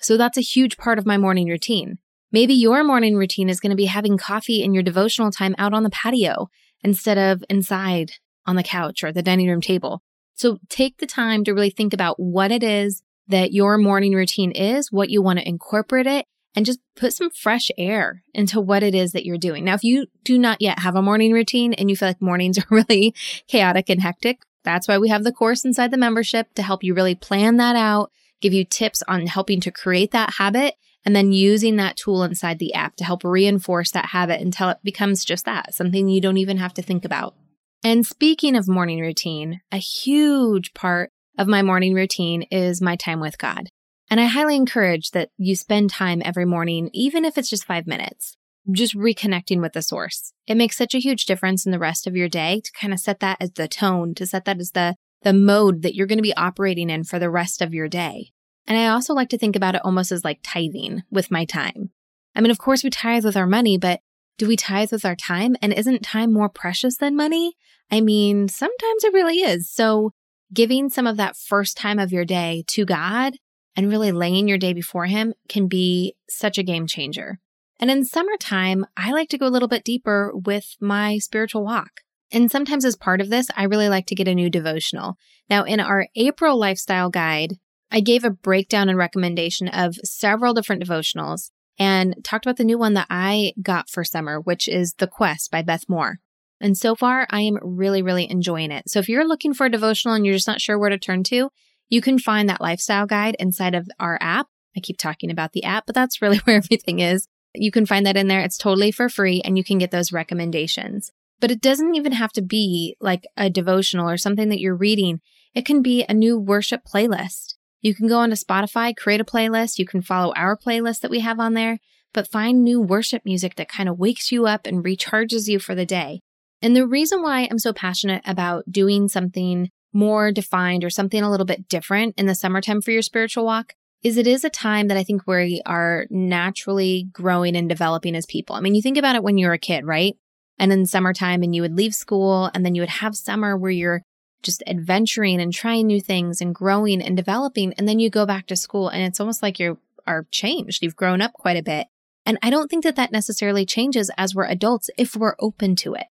So 0.00 0.16
that's 0.16 0.38
a 0.38 0.40
huge 0.40 0.78
part 0.78 0.98
of 0.98 1.04
my 1.04 1.18
morning 1.18 1.48
routine. 1.48 1.98
Maybe 2.34 2.54
your 2.54 2.82
morning 2.82 3.14
routine 3.14 3.48
is 3.48 3.60
going 3.60 3.70
to 3.70 3.76
be 3.76 3.84
having 3.84 4.18
coffee 4.18 4.64
in 4.64 4.74
your 4.74 4.82
devotional 4.82 5.30
time 5.30 5.54
out 5.56 5.72
on 5.72 5.84
the 5.84 5.90
patio 5.90 6.48
instead 6.82 7.16
of 7.16 7.44
inside 7.48 8.14
on 8.44 8.56
the 8.56 8.64
couch 8.64 9.04
or 9.04 9.12
the 9.12 9.22
dining 9.22 9.48
room 9.48 9.60
table. 9.60 10.02
So 10.34 10.58
take 10.68 10.98
the 10.98 11.06
time 11.06 11.44
to 11.44 11.52
really 11.54 11.70
think 11.70 11.92
about 11.92 12.18
what 12.18 12.50
it 12.50 12.64
is 12.64 13.04
that 13.28 13.52
your 13.52 13.78
morning 13.78 14.14
routine 14.14 14.50
is, 14.50 14.90
what 14.90 15.10
you 15.10 15.22
want 15.22 15.38
to 15.38 15.48
incorporate 15.48 16.08
it, 16.08 16.26
and 16.56 16.66
just 16.66 16.80
put 16.96 17.12
some 17.12 17.30
fresh 17.30 17.70
air 17.78 18.24
into 18.34 18.60
what 18.60 18.82
it 18.82 18.96
is 18.96 19.12
that 19.12 19.24
you're 19.24 19.38
doing. 19.38 19.64
Now, 19.64 19.74
if 19.74 19.84
you 19.84 20.08
do 20.24 20.36
not 20.36 20.60
yet 20.60 20.80
have 20.80 20.96
a 20.96 21.02
morning 21.02 21.30
routine 21.30 21.72
and 21.74 21.88
you 21.88 21.94
feel 21.94 22.08
like 22.08 22.20
mornings 22.20 22.58
are 22.58 22.66
really 22.68 23.14
chaotic 23.46 23.88
and 23.88 24.02
hectic, 24.02 24.40
that's 24.64 24.88
why 24.88 24.98
we 24.98 25.08
have 25.08 25.22
the 25.22 25.30
course 25.30 25.64
inside 25.64 25.92
the 25.92 25.96
membership 25.96 26.52
to 26.54 26.64
help 26.64 26.82
you 26.82 26.94
really 26.94 27.14
plan 27.14 27.58
that 27.58 27.76
out 27.76 28.10
give 28.40 28.52
you 28.52 28.64
tips 28.64 29.02
on 29.08 29.26
helping 29.26 29.58
to 29.58 29.70
create 29.70 30.10
that 30.10 30.34
habit 30.34 30.74
and 31.04 31.14
then 31.14 31.32
using 31.32 31.76
that 31.76 31.96
tool 31.96 32.22
inside 32.22 32.58
the 32.58 32.74
app 32.74 32.96
to 32.96 33.04
help 33.04 33.24
reinforce 33.24 33.90
that 33.92 34.06
habit 34.06 34.40
until 34.40 34.70
it 34.70 34.78
becomes 34.82 35.24
just 35.24 35.44
that, 35.44 35.74
something 35.74 36.08
you 36.08 36.20
don't 36.20 36.38
even 36.38 36.56
have 36.58 36.74
to 36.74 36.82
think 36.82 37.04
about. 37.04 37.34
And 37.82 38.06
speaking 38.06 38.56
of 38.56 38.66
morning 38.66 39.00
routine, 39.00 39.60
a 39.70 39.76
huge 39.76 40.72
part 40.72 41.10
of 41.38 41.46
my 41.46 41.62
morning 41.62 41.94
routine 41.94 42.42
is 42.50 42.80
my 42.80 42.96
time 42.96 43.20
with 43.20 43.38
God. 43.38 43.68
And 44.10 44.20
I 44.20 44.24
highly 44.24 44.56
encourage 44.56 45.10
that 45.10 45.30
you 45.36 45.56
spend 45.56 45.90
time 45.90 46.22
every 46.24 46.44
morning, 46.44 46.90
even 46.92 47.24
if 47.24 47.36
it's 47.36 47.50
just 47.50 47.64
five 47.64 47.86
minutes, 47.86 48.36
just 48.70 48.96
reconnecting 48.96 49.60
with 49.60 49.72
the 49.72 49.82
source. 49.82 50.32
It 50.46 50.56
makes 50.56 50.76
such 50.76 50.94
a 50.94 51.00
huge 51.00 51.26
difference 51.26 51.66
in 51.66 51.72
the 51.72 51.78
rest 51.78 52.06
of 52.06 52.16
your 52.16 52.28
day 52.28 52.60
to 52.64 52.72
kind 52.78 52.92
of 52.92 53.00
set 53.00 53.20
that 53.20 53.38
as 53.40 53.52
the 53.52 53.68
tone, 53.68 54.14
to 54.14 54.26
set 54.26 54.44
that 54.44 54.60
as 54.60 54.70
the 54.70 54.96
the 55.22 55.32
mode 55.32 55.82
that 55.82 55.94
you're 55.94 56.06
going 56.06 56.18
to 56.18 56.22
be 56.22 56.36
operating 56.36 56.90
in 56.90 57.02
for 57.02 57.18
the 57.18 57.30
rest 57.30 57.62
of 57.62 57.72
your 57.72 57.88
day. 57.88 58.30
And 58.66 58.78
I 58.78 58.88
also 58.88 59.14
like 59.14 59.28
to 59.30 59.38
think 59.38 59.56
about 59.56 59.74
it 59.74 59.82
almost 59.84 60.12
as 60.12 60.24
like 60.24 60.40
tithing 60.42 61.02
with 61.10 61.30
my 61.30 61.44
time. 61.44 61.90
I 62.34 62.40
mean, 62.40 62.50
of 62.50 62.58
course, 62.58 62.82
we 62.82 62.90
tithe 62.90 63.24
with 63.24 63.36
our 63.36 63.46
money, 63.46 63.78
but 63.78 64.00
do 64.38 64.48
we 64.48 64.56
tithe 64.56 64.90
with 64.90 65.04
our 65.04 65.14
time? 65.14 65.56
And 65.62 65.72
isn't 65.72 66.02
time 66.02 66.32
more 66.32 66.48
precious 66.48 66.96
than 66.96 67.14
money? 67.14 67.54
I 67.90 68.00
mean, 68.00 68.48
sometimes 68.48 69.04
it 69.04 69.12
really 69.12 69.36
is. 69.36 69.70
So 69.70 70.12
giving 70.52 70.88
some 70.88 71.06
of 71.06 71.16
that 71.18 71.36
first 71.36 71.76
time 71.76 71.98
of 71.98 72.12
your 72.12 72.24
day 72.24 72.64
to 72.68 72.84
God 72.84 73.34
and 73.76 73.88
really 73.88 74.12
laying 74.12 74.48
your 74.48 74.58
day 74.58 74.72
before 74.72 75.06
Him 75.06 75.34
can 75.48 75.68
be 75.68 76.16
such 76.28 76.58
a 76.58 76.62
game 76.62 76.86
changer. 76.86 77.38
And 77.78 77.90
in 77.90 78.04
summertime, 78.04 78.86
I 78.96 79.12
like 79.12 79.28
to 79.30 79.38
go 79.38 79.46
a 79.46 79.50
little 79.50 79.68
bit 79.68 79.84
deeper 79.84 80.32
with 80.34 80.76
my 80.80 81.18
spiritual 81.18 81.64
walk. 81.64 82.00
And 82.32 82.50
sometimes 82.50 82.84
as 82.84 82.96
part 82.96 83.20
of 83.20 83.30
this, 83.30 83.48
I 83.56 83.64
really 83.64 83.88
like 83.88 84.06
to 84.06 84.14
get 84.14 84.28
a 84.28 84.34
new 84.34 84.48
devotional. 84.48 85.16
Now, 85.50 85.64
in 85.64 85.80
our 85.80 86.06
April 86.16 86.58
lifestyle 86.58 87.10
guide, 87.10 87.58
I 87.94 88.00
gave 88.00 88.24
a 88.24 88.30
breakdown 88.30 88.88
and 88.88 88.98
recommendation 88.98 89.68
of 89.68 89.94
several 90.02 90.52
different 90.52 90.82
devotionals 90.82 91.52
and 91.78 92.16
talked 92.24 92.44
about 92.44 92.56
the 92.56 92.64
new 92.64 92.76
one 92.76 92.94
that 92.94 93.06
I 93.08 93.52
got 93.62 93.88
for 93.88 94.02
summer, 94.02 94.40
which 94.40 94.66
is 94.66 94.94
The 94.94 95.06
Quest 95.06 95.52
by 95.52 95.62
Beth 95.62 95.84
Moore. 95.88 96.18
And 96.60 96.76
so 96.76 96.96
far, 96.96 97.24
I 97.30 97.42
am 97.42 97.56
really, 97.62 98.02
really 98.02 98.28
enjoying 98.28 98.72
it. 98.72 98.90
So 98.90 98.98
if 98.98 99.08
you're 99.08 99.26
looking 99.26 99.54
for 99.54 99.66
a 99.66 99.70
devotional 99.70 100.16
and 100.16 100.26
you're 100.26 100.34
just 100.34 100.48
not 100.48 100.60
sure 100.60 100.76
where 100.76 100.90
to 100.90 100.98
turn 100.98 101.22
to, 101.24 101.50
you 101.88 102.00
can 102.00 102.18
find 102.18 102.48
that 102.48 102.60
lifestyle 102.60 103.06
guide 103.06 103.36
inside 103.38 103.76
of 103.76 103.88
our 104.00 104.18
app. 104.20 104.48
I 104.76 104.80
keep 104.80 104.98
talking 104.98 105.30
about 105.30 105.52
the 105.52 105.62
app, 105.62 105.86
but 105.86 105.94
that's 105.94 106.20
really 106.20 106.38
where 106.44 106.56
everything 106.56 106.98
is. 106.98 107.28
You 107.54 107.70
can 107.70 107.86
find 107.86 108.04
that 108.06 108.16
in 108.16 108.26
there. 108.26 108.40
It's 108.40 108.58
totally 108.58 108.90
for 108.90 109.08
free 109.08 109.40
and 109.44 109.56
you 109.56 109.62
can 109.62 109.78
get 109.78 109.92
those 109.92 110.10
recommendations. 110.10 111.12
But 111.40 111.52
it 111.52 111.60
doesn't 111.60 111.94
even 111.94 112.10
have 112.10 112.32
to 112.32 112.42
be 112.42 112.96
like 113.00 113.24
a 113.36 113.48
devotional 113.48 114.10
or 114.10 114.16
something 114.16 114.48
that 114.48 114.58
you're 114.58 114.74
reading. 114.74 115.20
It 115.54 115.64
can 115.64 115.80
be 115.80 116.04
a 116.08 116.14
new 116.14 116.36
worship 116.36 116.80
playlist. 116.84 117.53
You 117.84 117.94
can 117.94 118.08
go 118.08 118.20
onto 118.20 118.34
Spotify, 118.34 118.96
create 118.96 119.20
a 119.20 119.24
playlist. 119.24 119.78
You 119.78 119.84
can 119.84 120.00
follow 120.00 120.32
our 120.34 120.56
playlist 120.56 121.00
that 121.00 121.10
we 121.10 121.20
have 121.20 121.38
on 121.38 121.52
there, 121.52 121.80
but 122.14 122.26
find 122.26 122.64
new 122.64 122.80
worship 122.80 123.20
music 123.26 123.56
that 123.56 123.68
kind 123.68 123.90
of 123.90 123.98
wakes 123.98 124.32
you 124.32 124.46
up 124.46 124.64
and 124.64 124.82
recharges 124.82 125.48
you 125.48 125.58
for 125.58 125.74
the 125.74 125.84
day. 125.84 126.22
And 126.62 126.74
the 126.74 126.86
reason 126.86 127.20
why 127.20 127.46
I'm 127.50 127.58
so 127.58 127.74
passionate 127.74 128.22
about 128.24 128.64
doing 128.70 129.08
something 129.08 129.68
more 129.92 130.32
defined 130.32 130.82
or 130.82 130.88
something 130.88 131.22
a 131.22 131.30
little 131.30 131.44
bit 131.44 131.68
different 131.68 132.14
in 132.16 132.24
the 132.24 132.34
summertime 132.34 132.80
for 132.80 132.90
your 132.90 133.02
spiritual 133.02 133.44
walk 133.44 133.74
is 134.02 134.16
it 134.16 134.26
is 134.26 134.44
a 134.44 134.50
time 134.50 134.88
that 134.88 134.96
I 134.96 135.04
think 135.04 135.26
we 135.26 135.60
are 135.66 136.06
naturally 136.08 137.08
growing 137.12 137.54
and 137.54 137.68
developing 137.68 138.16
as 138.16 138.24
people. 138.24 138.56
I 138.56 138.60
mean, 138.60 138.74
you 138.74 138.80
think 138.80 138.96
about 138.96 139.14
it 139.14 139.22
when 139.22 139.36
you 139.36 139.46
were 139.46 139.52
a 139.52 139.58
kid, 139.58 139.84
right? 139.84 140.14
And 140.58 140.72
in 140.72 140.86
summertime 140.86 141.42
and 141.42 141.54
you 141.54 141.60
would 141.60 141.76
leave 141.76 141.94
school 141.94 142.50
and 142.54 142.64
then 142.64 142.74
you 142.74 142.80
would 142.80 142.88
have 142.88 143.14
summer 143.14 143.58
where 143.58 143.70
you're 143.70 144.02
just 144.44 144.62
adventuring 144.66 145.40
and 145.40 145.52
trying 145.52 145.86
new 145.86 146.00
things 146.00 146.40
and 146.40 146.54
growing 146.54 147.02
and 147.02 147.16
developing. 147.16 147.72
And 147.74 147.88
then 147.88 147.98
you 147.98 148.10
go 148.10 148.26
back 148.26 148.46
to 148.46 148.56
school 148.56 148.88
and 148.88 149.02
it's 149.02 149.20
almost 149.20 149.42
like 149.42 149.58
you 149.58 149.78
are 150.06 150.26
changed. 150.30 150.82
You've 150.82 150.96
grown 150.96 151.20
up 151.20 151.32
quite 151.32 151.56
a 151.56 151.62
bit. 151.62 151.88
And 152.26 152.38
I 152.42 152.50
don't 152.50 152.68
think 152.68 152.84
that 152.84 152.96
that 152.96 153.12
necessarily 153.12 153.66
changes 153.66 154.10
as 154.16 154.34
we're 154.34 154.46
adults 154.46 154.90
if 154.96 155.16
we're 155.16 155.36
open 155.40 155.76
to 155.76 155.94
it. 155.94 156.06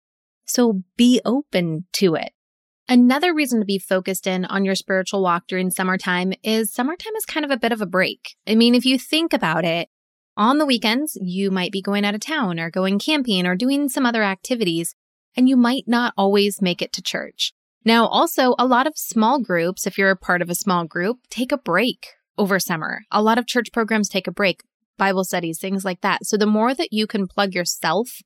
So 0.46 0.84
be 0.98 1.22
open 1.26 1.86
to 1.94 2.16
it. 2.16 2.34
Another 2.90 3.34
reason 3.34 3.60
to 3.60 3.66
be 3.66 3.80
focused 3.80 4.28
in 4.28 4.44
on 4.46 4.66
your 4.66 4.76
spiritual 4.76 5.24
walk 5.24 5.48
during 5.48 5.72
summertime 5.72 6.34
is 6.44 6.74
summertime 6.74 7.16
is 7.16 7.26
kind 7.26 7.46
of 7.46 7.52
a 7.52 7.58
bit 7.58 7.72
of 7.72 7.82
a 7.82 7.86
break. 7.86 8.36
I 8.46 8.56
mean, 8.56 8.76
if 8.76 8.86
you 8.86 9.00
think 9.00 9.32
about 9.32 9.64
it, 9.64 9.90
on 10.36 10.58
the 10.58 10.66
weekends, 10.66 11.18
you 11.22 11.52
might 11.52 11.72
be 11.72 11.82
going 11.82 12.04
out 12.04 12.16
of 12.16 12.22
town 12.22 12.60
or 12.60 12.70
going 12.70 13.00
camping 13.00 13.46
or 13.46 13.56
doing 13.56 13.88
some 13.88 14.06
other 14.06 14.24
activities, 14.24 14.96
and 15.36 15.48
you 15.48 15.56
might 15.56 15.88
not 15.88 16.14
always 16.18 16.62
make 16.62 16.82
it 16.82 16.92
to 16.94 17.02
church. 17.02 17.54
Now, 17.86 18.08
also, 18.08 18.56
a 18.58 18.66
lot 18.66 18.88
of 18.88 18.98
small 18.98 19.40
groups, 19.40 19.86
if 19.86 19.98
you're 19.98 20.12
a 20.12 20.16
part 20.16 20.42
of 20.42 20.50
a 20.50 20.56
small 20.56 20.86
group, 20.86 21.18
take 21.30 21.52
a 21.52 21.58
break 21.58 22.08
over 22.38 22.60
summer. 22.60 23.02
A 23.12 23.22
lot 23.22 23.38
of 23.38 23.46
church 23.46 23.72
programs 23.74 24.08
take 24.08 24.28
a 24.28 24.32
break, 24.32 24.62
Bible 24.98 25.26
studies, 25.26 25.60
things 25.60 25.84
like 25.84 26.02
that. 26.02 26.26
So 26.26 26.38
the 26.38 26.46
more 26.46 26.74
that 26.74 26.94
you 26.94 27.08
can 27.08 27.28
plug 27.28 27.54
yourself 27.54 28.22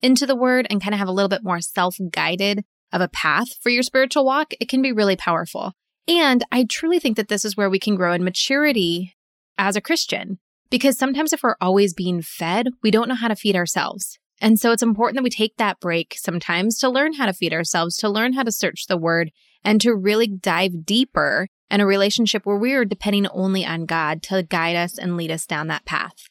into 0.00 0.26
the 0.26 0.36
word 0.36 0.66
and 0.70 0.82
kind 0.82 0.94
of 0.94 0.98
have 0.98 1.08
a 1.08 1.12
little 1.12 1.28
bit 1.28 1.44
more 1.44 1.60
self 1.60 1.96
guided 2.10 2.64
of 2.92 3.00
a 3.00 3.08
path 3.08 3.48
for 3.62 3.70
your 3.70 3.82
spiritual 3.82 4.24
walk, 4.24 4.54
it 4.60 4.68
can 4.68 4.82
be 4.82 4.92
really 4.92 5.16
powerful. 5.16 5.72
And 6.08 6.44
I 6.50 6.64
truly 6.64 6.98
think 6.98 7.16
that 7.16 7.28
this 7.28 7.44
is 7.44 7.56
where 7.56 7.70
we 7.70 7.78
can 7.78 7.96
grow 7.96 8.12
in 8.12 8.24
maturity 8.24 9.14
as 9.58 9.76
a 9.76 9.80
Christian. 9.80 10.38
Because 10.70 10.98
sometimes 10.98 11.32
if 11.32 11.42
we're 11.42 11.56
always 11.60 11.92
being 11.92 12.22
fed, 12.22 12.68
we 12.82 12.90
don't 12.90 13.08
know 13.08 13.14
how 13.14 13.28
to 13.28 13.36
feed 13.36 13.56
ourselves. 13.56 14.18
And 14.42 14.58
so 14.58 14.72
it's 14.72 14.82
important 14.82 15.16
that 15.16 15.22
we 15.22 15.30
take 15.30 15.56
that 15.56 15.78
break 15.78 16.16
sometimes 16.18 16.76
to 16.80 16.90
learn 16.90 17.12
how 17.12 17.26
to 17.26 17.32
feed 17.32 17.54
ourselves, 17.54 17.96
to 17.98 18.08
learn 18.08 18.32
how 18.32 18.42
to 18.42 18.50
search 18.50 18.86
the 18.88 18.96
word, 18.98 19.30
and 19.64 19.80
to 19.80 19.94
really 19.94 20.26
dive 20.26 20.84
deeper 20.84 21.46
in 21.70 21.80
a 21.80 21.86
relationship 21.86 22.44
where 22.44 22.58
we 22.58 22.72
are 22.72 22.84
depending 22.84 23.28
only 23.28 23.64
on 23.64 23.86
God 23.86 24.20
to 24.24 24.42
guide 24.42 24.74
us 24.74 24.98
and 24.98 25.16
lead 25.16 25.30
us 25.30 25.46
down 25.46 25.68
that 25.68 25.84
path. 25.84 26.28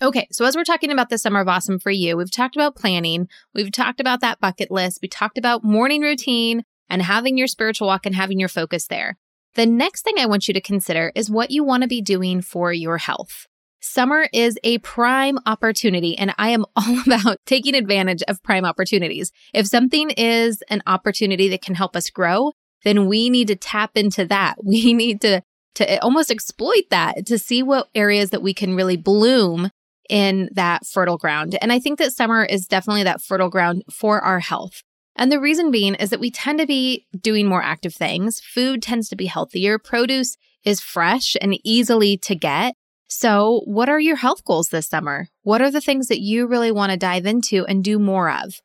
Okay, 0.00 0.28
so 0.30 0.44
as 0.44 0.54
we're 0.54 0.62
talking 0.62 0.92
about 0.92 1.08
the 1.10 1.18
summer 1.18 1.40
of 1.40 1.48
awesome 1.48 1.80
for 1.80 1.90
you, 1.90 2.16
we've 2.16 2.30
talked 2.30 2.54
about 2.54 2.76
planning, 2.76 3.28
we've 3.52 3.72
talked 3.72 4.00
about 4.00 4.20
that 4.20 4.38
bucket 4.38 4.70
list, 4.70 5.00
we 5.02 5.08
talked 5.08 5.36
about 5.36 5.64
morning 5.64 6.02
routine 6.02 6.62
and 6.88 7.02
having 7.02 7.36
your 7.36 7.48
spiritual 7.48 7.88
walk 7.88 8.06
and 8.06 8.14
having 8.14 8.38
your 8.38 8.48
focus 8.48 8.86
there. 8.86 9.18
The 9.54 9.66
next 9.66 10.02
thing 10.02 10.14
I 10.18 10.26
want 10.26 10.46
you 10.46 10.54
to 10.54 10.60
consider 10.60 11.10
is 11.16 11.30
what 11.30 11.50
you 11.50 11.64
want 11.64 11.82
to 11.82 11.88
be 11.88 12.00
doing 12.00 12.42
for 12.42 12.72
your 12.72 12.98
health. 12.98 13.48
Summer 13.86 14.26
is 14.32 14.58
a 14.64 14.78
prime 14.78 15.36
opportunity, 15.44 16.16
and 16.16 16.34
I 16.38 16.48
am 16.48 16.64
all 16.76 17.00
about 17.06 17.36
taking 17.44 17.74
advantage 17.74 18.22
of 18.26 18.42
prime 18.42 18.64
opportunities. 18.64 19.30
If 19.52 19.66
something 19.66 20.08
is 20.10 20.62
an 20.70 20.82
opportunity 20.86 21.50
that 21.50 21.60
can 21.60 21.74
help 21.74 21.94
us 21.94 22.08
grow, 22.08 22.52
then 22.84 23.06
we 23.08 23.28
need 23.28 23.48
to 23.48 23.56
tap 23.56 23.90
into 23.94 24.24
that. 24.26 24.56
We 24.64 24.94
need 24.94 25.20
to 25.20 25.42
to 25.74 25.90
eh, 25.90 25.98
almost 26.00 26.30
exploit 26.30 26.84
that 26.90 27.26
to 27.26 27.38
see 27.38 27.62
what 27.62 27.88
areas 27.94 28.30
that 28.30 28.42
we 28.42 28.54
can 28.54 28.74
really 28.74 28.96
bloom 28.96 29.70
in 30.08 30.48
that 30.52 30.86
fertile 30.86 31.18
ground. 31.18 31.58
And 31.60 31.70
I 31.70 31.78
think 31.78 31.98
that 31.98 32.12
summer 32.12 32.42
is 32.44 32.66
definitely 32.66 33.02
that 33.02 33.20
fertile 33.20 33.50
ground 33.50 33.82
for 33.92 34.20
our 34.20 34.40
health. 34.40 34.82
And 35.16 35.30
the 35.30 35.40
reason 35.40 35.70
being 35.70 35.94
is 35.96 36.10
that 36.10 36.20
we 36.20 36.30
tend 36.30 36.58
to 36.60 36.66
be 36.66 37.06
doing 37.20 37.46
more 37.46 37.62
active 37.62 37.94
things. 37.94 38.40
Food 38.40 38.82
tends 38.82 39.08
to 39.10 39.16
be 39.16 39.26
healthier. 39.26 39.78
Produce 39.78 40.36
is 40.64 40.80
fresh 40.80 41.36
and 41.40 41.58
easily 41.64 42.16
to 42.18 42.34
get. 42.34 42.74
So, 43.16 43.62
what 43.64 43.88
are 43.88 44.00
your 44.00 44.16
health 44.16 44.44
goals 44.44 44.70
this 44.70 44.88
summer? 44.88 45.28
What 45.42 45.62
are 45.62 45.70
the 45.70 45.80
things 45.80 46.08
that 46.08 46.20
you 46.20 46.48
really 46.48 46.72
want 46.72 46.90
to 46.90 46.98
dive 46.98 47.26
into 47.26 47.64
and 47.64 47.84
do 47.84 48.00
more 48.00 48.28
of? 48.28 48.56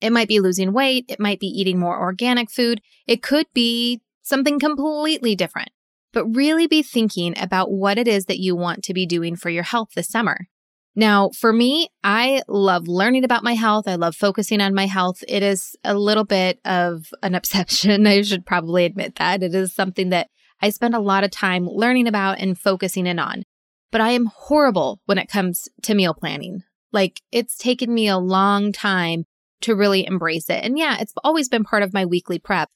It 0.00 0.10
might 0.10 0.26
be 0.26 0.40
losing 0.40 0.72
weight. 0.72 1.04
It 1.08 1.20
might 1.20 1.38
be 1.38 1.46
eating 1.46 1.78
more 1.78 1.96
organic 1.96 2.50
food. 2.50 2.80
It 3.06 3.22
could 3.22 3.46
be 3.54 4.00
something 4.20 4.58
completely 4.58 5.36
different. 5.36 5.70
But 6.12 6.26
really 6.26 6.66
be 6.66 6.82
thinking 6.82 7.38
about 7.38 7.70
what 7.70 7.96
it 7.96 8.08
is 8.08 8.24
that 8.24 8.40
you 8.40 8.56
want 8.56 8.82
to 8.84 8.92
be 8.92 9.06
doing 9.06 9.36
for 9.36 9.50
your 9.50 9.62
health 9.62 9.90
this 9.94 10.08
summer. 10.08 10.48
Now, 10.96 11.30
for 11.30 11.52
me, 11.52 11.88
I 12.02 12.42
love 12.48 12.88
learning 12.88 13.22
about 13.22 13.44
my 13.44 13.54
health. 13.54 13.86
I 13.86 13.94
love 13.94 14.16
focusing 14.16 14.60
on 14.60 14.74
my 14.74 14.86
health. 14.86 15.22
It 15.28 15.44
is 15.44 15.76
a 15.84 15.94
little 15.94 16.24
bit 16.24 16.58
of 16.64 17.06
an 17.22 17.34
obsession. 17.36 18.08
I 18.08 18.22
should 18.22 18.46
probably 18.46 18.84
admit 18.84 19.14
that. 19.14 19.44
It 19.44 19.54
is 19.54 19.72
something 19.72 20.08
that 20.08 20.26
I 20.60 20.70
spend 20.70 20.96
a 20.96 21.00
lot 21.00 21.22
of 21.22 21.30
time 21.30 21.68
learning 21.68 22.08
about 22.08 22.40
and 22.40 22.58
focusing 22.58 23.06
in 23.06 23.20
on. 23.20 23.44
But 23.92 24.00
I 24.00 24.10
am 24.10 24.26
horrible 24.34 25.00
when 25.04 25.18
it 25.18 25.28
comes 25.28 25.68
to 25.82 25.94
meal 25.94 26.14
planning. 26.14 26.64
Like 26.92 27.20
it's 27.30 27.56
taken 27.56 27.94
me 27.94 28.08
a 28.08 28.18
long 28.18 28.72
time 28.72 29.24
to 29.60 29.76
really 29.76 30.04
embrace 30.04 30.50
it. 30.50 30.64
And 30.64 30.76
yeah, 30.76 30.96
it's 30.98 31.14
always 31.22 31.48
been 31.48 31.62
part 31.62 31.84
of 31.84 31.94
my 31.94 32.04
weekly 32.04 32.40
prep. 32.40 32.68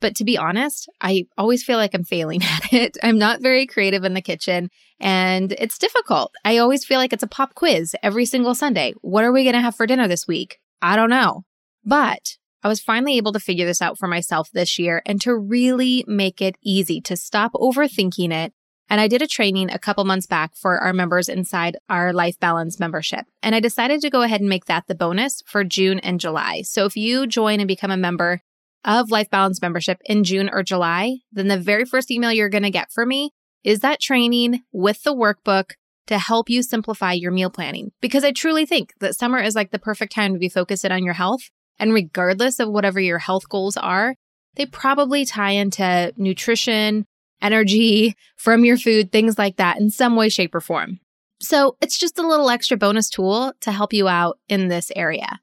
But 0.00 0.16
to 0.16 0.24
be 0.24 0.36
honest, 0.36 0.86
I 1.00 1.24
always 1.38 1.64
feel 1.64 1.78
like 1.78 1.94
I'm 1.94 2.04
failing 2.04 2.42
at 2.44 2.72
it. 2.72 2.98
I'm 3.02 3.18
not 3.18 3.40
very 3.40 3.66
creative 3.66 4.04
in 4.04 4.12
the 4.12 4.20
kitchen 4.20 4.68
and 5.00 5.52
it's 5.52 5.78
difficult. 5.78 6.34
I 6.44 6.58
always 6.58 6.84
feel 6.84 6.98
like 6.98 7.12
it's 7.12 7.22
a 7.22 7.28
pop 7.28 7.54
quiz 7.54 7.96
every 8.02 8.26
single 8.26 8.54
Sunday. 8.54 8.92
What 9.00 9.24
are 9.24 9.32
we 9.32 9.44
going 9.44 9.54
to 9.54 9.60
have 9.60 9.76
for 9.76 9.86
dinner 9.86 10.06
this 10.06 10.28
week? 10.28 10.58
I 10.82 10.96
don't 10.96 11.10
know. 11.10 11.44
But 11.84 12.36
I 12.62 12.68
was 12.68 12.80
finally 12.80 13.16
able 13.16 13.32
to 13.32 13.40
figure 13.40 13.66
this 13.66 13.82
out 13.82 13.98
for 13.98 14.08
myself 14.08 14.50
this 14.52 14.78
year 14.78 15.02
and 15.06 15.20
to 15.20 15.36
really 15.36 16.04
make 16.06 16.42
it 16.42 16.56
easy 16.62 17.00
to 17.02 17.16
stop 17.16 17.52
overthinking 17.52 18.32
it. 18.32 18.52
And 18.90 19.00
I 19.00 19.08
did 19.08 19.22
a 19.22 19.26
training 19.26 19.70
a 19.70 19.78
couple 19.78 20.04
months 20.04 20.26
back 20.26 20.54
for 20.54 20.78
our 20.78 20.92
members 20.92 21.28
inside 21.28 21.76
our 21.88 22.12
Life 22.12 22.38
Balance 22.38 22.78
membership. 22.78 23.24
And 23.42 23.54
I 23.54 23.60
decided 23.60 24.00
to 24.02 24.10
go 24.10 24.22
ahead 24.22 24.40
and 24.40 24.48
make 24.48 24.66
that 24.66 24.86
the 24.86 24.94
bonus 24.94 25.42
for 25.46 25.64
June 25.64 25.98
and 26.00 26.20
July. 26.20 26.62
So 26.62 26.84
if 26.84 26.96
you 26.96 27.26
join 27.26 27.60
and 27.60 27.68
become 27.68 27.90
a 27.90 27.96
member 27.96 28.40
of 28.84 29.10
Life 29.10 29.30
Balance 29.30 29.62
membership 29.62 29.98
in 30.04 30.24
June 30.24 30.50
or 30.52 30.62
July, 30.62 31.18
then 31.32 31.48
the 31.48 31.58
very 31.58 31.84
first 31.84 32.10
email 32.10 32.32
you're 32.32 32.50
going 32.50 32.64
to 32.64 32.70
get 32.70 32.92
from 32.92 33.08
me 33.08 33.30
is 33.64 33.80
that 33.80 34.00
training 34.00 34.62
with 34.72 35.02
the 35.02 35.14
workbook 35.14 35.72
to 36.06 36.18
help 36.18 36.50
you 36.50 36.62
simplify 36.62 37.12
your 37.12 37.32
meal 37.32 37.48
planning. 37.48 37.92
Because 38.02 38.24
I 38.24 38.32
truly 38.32 38.66
think 38.66 38.92
that 39.00 39.14
summer 39.14 39.38
is 39.38 39.54
like 39.54 39.70
the 39.70 39.78
perfect 39.78 40.12
time 40.12 40.34
to 40.34 40.38
be 40.38 40.50
focused 40.50 40.84
on 40.84 41.02
your 41.02 41.14
health. 41.14 41.50
And 41.78 41.94
regardless 41.94 42.60
of 42.60 42.68
whatever 42.68 43.00
your 43.00 43.18
health 43.18 43.48
goals 43.48 43.78
are, 43.78 44.14
they 44.56 44.66
probably 44.66 45.24
tie 45.24 45.52
into 45.52 46.12
nutrition, 46.16 47.06
energy 47.44 48.16
from 48.36 48.64
your 48.64 48.76
food, 48.76 49.12
things 49.12 49.38
like 49.38 49.56
that 49.56 49.78
in 49.78 49.90
some 49.90 50.16
way, 50.16 50.28
shape, 50.28 50.54
or 50.54 50.60
form. 50.60 50.98
So 51.40 51.76
it's 51.80 51.98
just 51.98 52.18
a 52.18 52.26
little 52.26 52.50
extra 52.50 52.76
bonus 52.76 53.08
tool 53.10 53.52
to 53.60 53.70
help 53.70 53.92
you 53.92 54.08
out 54.08 54.38
in 54.48 54.68
this 54.68 54.90
area. 54.96 55.40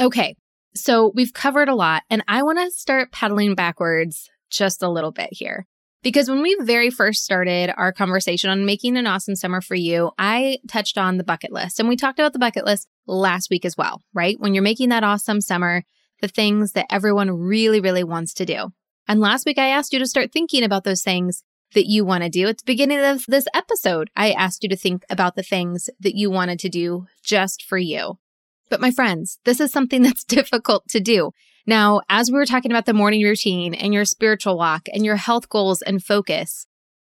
Okay, 0.00 0.34
so 0.74 1.12
we've 1.14 1.34
covered 1.34 1.68
a 1.68 1.74
lot, 1.74 2.02
and 2.08 2.24
I 2.26 2.42
want 2.42 2.58
to 2.58 2.70
start 2.70 3.12
pedaling 3.12 3.54
backwards 3.54 4.30
just 4.50 4.82
a 4.82 4.88
little 4.88 5.12
bit 5.12 5.28
here. 5.30 5.66
Because 6.02 6.28
when 6.28 6.42
we 6.42 6.56
very 6.60 6.90
first 6.90 7.22
started 7.22 7.72
our 7.76 7.92
conversation 7.92 8.50
on 8.50 8.66
making 8.66 8.96
an 8.96 9.06
awesome 9.06 9.36
summer 9.36 9.60
for 9.60 9.76
you, 9.76 10.10
I 10.18 10.58
touched 10.68 10.98
on 10.98 11.16
the 11.16 11.24
bucket 11.24 11.52
list. 11.52 11.78
And 11.78 11.88
we 11.88 11.94
talked 11.94 12.18
about 12.18 12.32
the 12.32 12.40
bucket 12.40 12.64
list 12.64 12.88
last 13.06 13.50
week 13.50 13.64
as 13.64 13.76
well, 13.76 14.02
right? 14.12 14.38
When 14.40 14.52
you're 14.52 14.64
making 14.64 14.88
that 14.88 15.04
awesome 15.04 15.40
summer, 15.40 15.84
the 16.20 16.26
things 16.26 16.72
that 16.72 16.86
everyone 16.90 17.30
really, 17.30 17.80
really 17.80 18.02
wants 18.02 18.34
to 18.34 18.44
do. 18.44 18.72
And 19.08 19.20
last 19.20 19.46
week 19.46 19.58
I 19.58 19.68
asked 19.68 19.92
you 19.92 19.98
to 19.98 20.06
start 20.06 20.32
thinking 20.32 20.64
about 20.64 20.84
those 20.84 21.02
things 21.02 21.42
that 21.74 21.86
you 21.86 22.04
want 22.04 22.22
to 22.22 22.28
do. 22.28 22.48
At 22.48 22.58
the 22.58 22.64
beginning 22.66 23.00
of 23.00 23.24
this 23.26 23.46
episode, 23.54 24.10
I 24.16 24.32
asked 24.32 24.62
you 24.62 24.68
to 24.68 24.76
think 24.76 25.04
about 25.10 25.36
the 25.36 25.42
things 25.42 25.88
that 26.00 26.14
you 26.14 26.30
wanted 26.30 26.58
to 26.60 26.68
do 26.68 27.06
just 27.22 27.62
for 27.62 27.78
you. 27.78 28.18
But 28.68 28.80
my 28.80 28.90
friends, 28.90 29.38
this 29.44 29.60
is 29.60 29.72
something 29.72 30.02
that's 30.02 30.24
difficult 30.24 30.88
to 30.88 31.00
do. 31.00 31.32
Now, 31.66 32.00
as 32.08 32.30
we 32.30 32.38
were 32.38 32.46
talking 32.46 32.72
about 32.72 32.86
the 32.86 32.94
morning 32.94 33.22
routine 33.22 33.74
and 33.74 33.94
your 33.94 34.04
spiritual 34.04 34.58
walk 34.58 34.88
and 34.92 35.04
your 35.04 35.16
health 35.16 35.48
goals 35.48 35.80
and 35.82 36.02
focus, 36.02 36.66